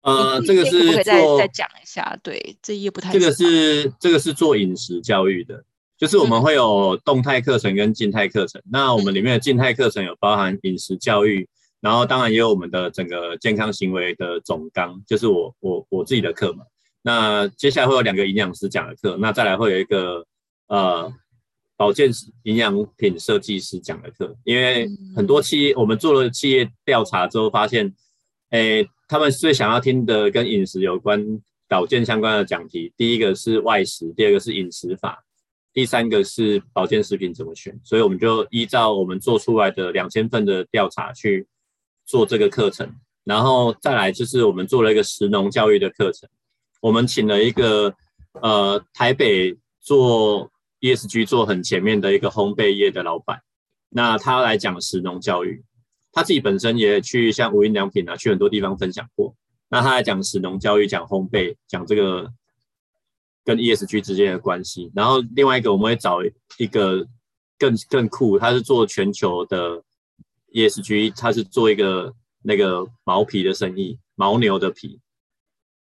[0.00, 0.32] 啊？
[0.34, 3.12] 呃，这个是再再讲一下，对，这页不太。
[3.12, 5.64] 这个是这个是做饮食教育的，
[5.98, 11.48] 就是我们会有动态课程跟静态课程，嗯、那我们里面的静态课程有包含饮食教育。
[11.82, 16.64] 然后当然也有我们的整个健康行为的总纲，就是我我我自己的课嘛。
[17.02, 20.24] 那接下来会有两个营养师讲的课，那再来会有一个
[20.68, 21.12] 呃
[21.76, 22.08] 保健
[22.44, 24.32] 营养品设计师讲的课。
[24.44, 27.92] 因为很多企业，我们做了企业调查之后发现，
[28.50, 31.20] 诶，他们最想要听的跟饮食有关、
[31.66, 35.18] 保健相关的讲题，第一个是外食，第二个是饮食法，
[35.72, 37.76] 第三个是保健食品怎么选。
[37.82, 41.44] 所以我们就依照我们做出来的两千份的调查去。
[42.12, 42.94] 做这个课程，
[43.24, 46.28] 然后再来就是我们做了一个食农教育的课程。
[46.82, 47.94] 我们请了一个
[48.34, 50.50] 呃台北做
[50.82, 53.40] ESG 做很前面的一个烘焙业的老板，
[53.88, 55.64] 那他来讲食农教育。
[56.12, 59.34] 他自己本身也去像无印良品啊，去很多地方分享过。
[59.70, 62.30] 那他来讲食农教育，讲烘焙，讲这个
[63.42, 64.92] 跟 ESG 之间的关系。
[64.94, 66.18] 然后另外一个我们会找
[66.58, 67.06] 一个
[67.58, 69.82] 更更酷，他是做全球的。
[70.52, 75.00] ESG，它是做一个那个毛皮的生意，牦牛的皮，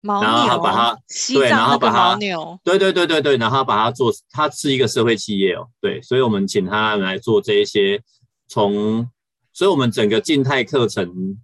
[0.02, 1.00] 牦牛，然后他把它
[1.34, 2.16] 对，然后把它
[2.64, 8.02] 对对对对对，然后把它做，它是一个社会企业哦，对，所以我们请他来做这一些，
[8.48, 9.10] 从，
[9.54, 11.38] 所以我们整个静态课程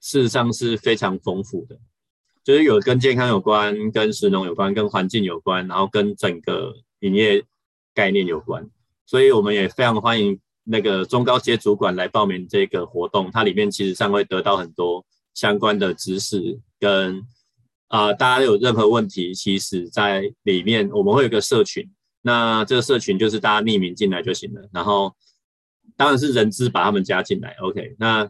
[0.00, 1.78] 事实上是非常丰富的，
[2.42, 7.44] 就是有跟健康有关，跟食农有关，跟环境有关，然后跟整个营业
[7.94, 8.68] 概念有关，
[9.04, 10.40] 所以我们也非常欢迎。
[10.68, 17.18] 那个中高阶主管来报名这个活动，它里面其实上会得到很多相关的知识跟
[17.88, 21.88] 啊、呃，大家有任何问题，其实在里面我们会有个社群，
[22.22, 25.14] 那这个社群就是大家匿名进来就行了，然后
[25.96, 28.28] 当然是人资把他们加进来，OK，那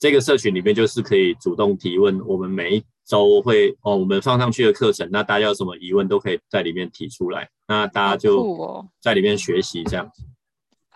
[0.00, 10.24] 这个社群里面就是可以主动提问，我们每一周会哦，我们放上去的课程，那大家有什么疑问都可以在里面提出来，那大家就在里面学习这样子。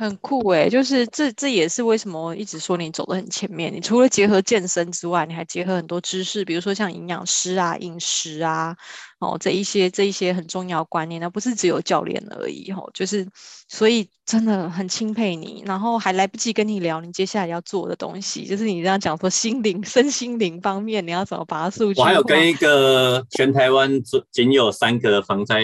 [0.03, 3.73] 很酷哎，就是这这也是为什么我一直说你走得很前面。
[3.73, 8.77] 你除了结合健身之外，你还结合很多知识，比如说像营养师啊、饮食啊，
[9.21, 12.91] 哦这一些这一些很重要观念，那不是只有教练而已哦。
[12.93, 13.27] 就是
[13.69, 22.05] 所以真的很钦佩你，然后还来不及跟你聊你接下来要做的东西，就是你这样讲说心灵、身心灵方面，你要怎么把它数据化？
[22.05, 25.63] 我还有跟一个全台湾仅有三个的防灾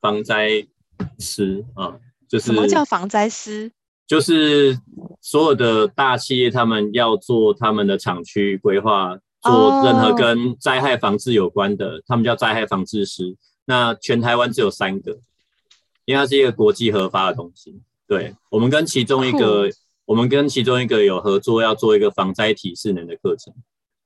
[0.00, 0.66] 防灾
[1.18, 1.94] 师啊。
[2.30, 3.70] 就是什么叫防灾师？
[4.06, 4.78] 就是
[5.20, 12.02] 所有的大企业，他们要做他们的厂区规划，做任何跟灾害防治有关的，oh.
[12.06, 13.36] 他们叫灾害防治师。
[13.64, 15.18] 那全台湾只有三个，
[16.04, 17.82] 因为它是一个国际合发的东西。
[18.06, 19.68] 对，我们跟其中一个.
[20.06, 23.54] 我们跟其中一个有合作，要做一个防灾体适能的课程。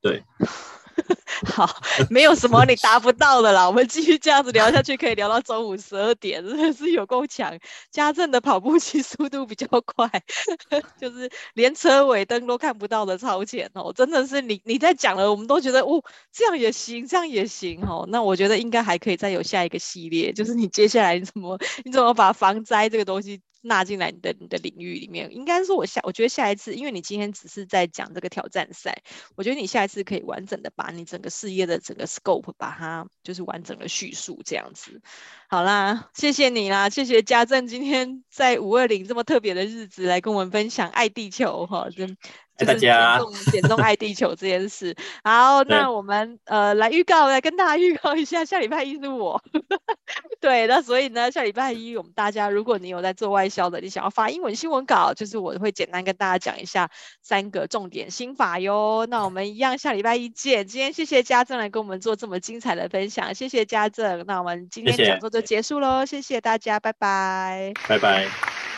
[0.03, 0.23] 对，
[1.47, 1.69] 好，
[2.11, 3.67] 没有什么你达不到的啦。
[3.67, 7.53] 我们继续这样子聊下去，可以聊到中午十二点，真的是有够强。
[7.91, 10.09] 家政的跑步机 速度比较快，
[11.01, 18.07] 就是连车尾灯都看不到的超前哦，真的是你你在讲了，我们都觉得哦，这样也行，这样也行哦。
[18.09, 23.41] 那我觉得应该还可以再有下一个系列，就是你接下来你怎么你怎么把防灾这个东西。
[23.65, 29.03] 纳进来你的你的领域里面，应该说，我下我觉得下一次，因为你今天只是在讲这个挑战赛，
[29.37, 35.01] 我觉得你下一次可以完整的把你整个事业的整个 scope 把它就是完整的叙述这样子。
[35.49, 42.17] 好啦，谢谢你啦，谢谢家政今天在五二零这么特别的日子来跟我们分享爱地球哈，真。
[42.57, 44.95] 就是减重减重爱地球这件事。
[45.23, 49.43] 好，那我们呃来预告，来跟大家预告一下，下礼拜一是我。
[50.41, 56.91] 对，那所以呢，下礼拜一我们大家，如果你有在做外销的，你想要发英文新闻稿，就是我会简单跟大家讲一下
[57.23, 59.07] 三个重点心法哟。
[59.09, 60.67] 那我们一样下礼拜一见。
[60.67, 64.25] 今天谢谢家政来跟我们做这么精彩的分享，谢谢家政。
[64.27, 68.74] 那我们今天讲座就结束喽，谢谢，谢谢大家，拜拜，拜拜。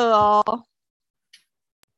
[0.00, 0.69] 饿哦。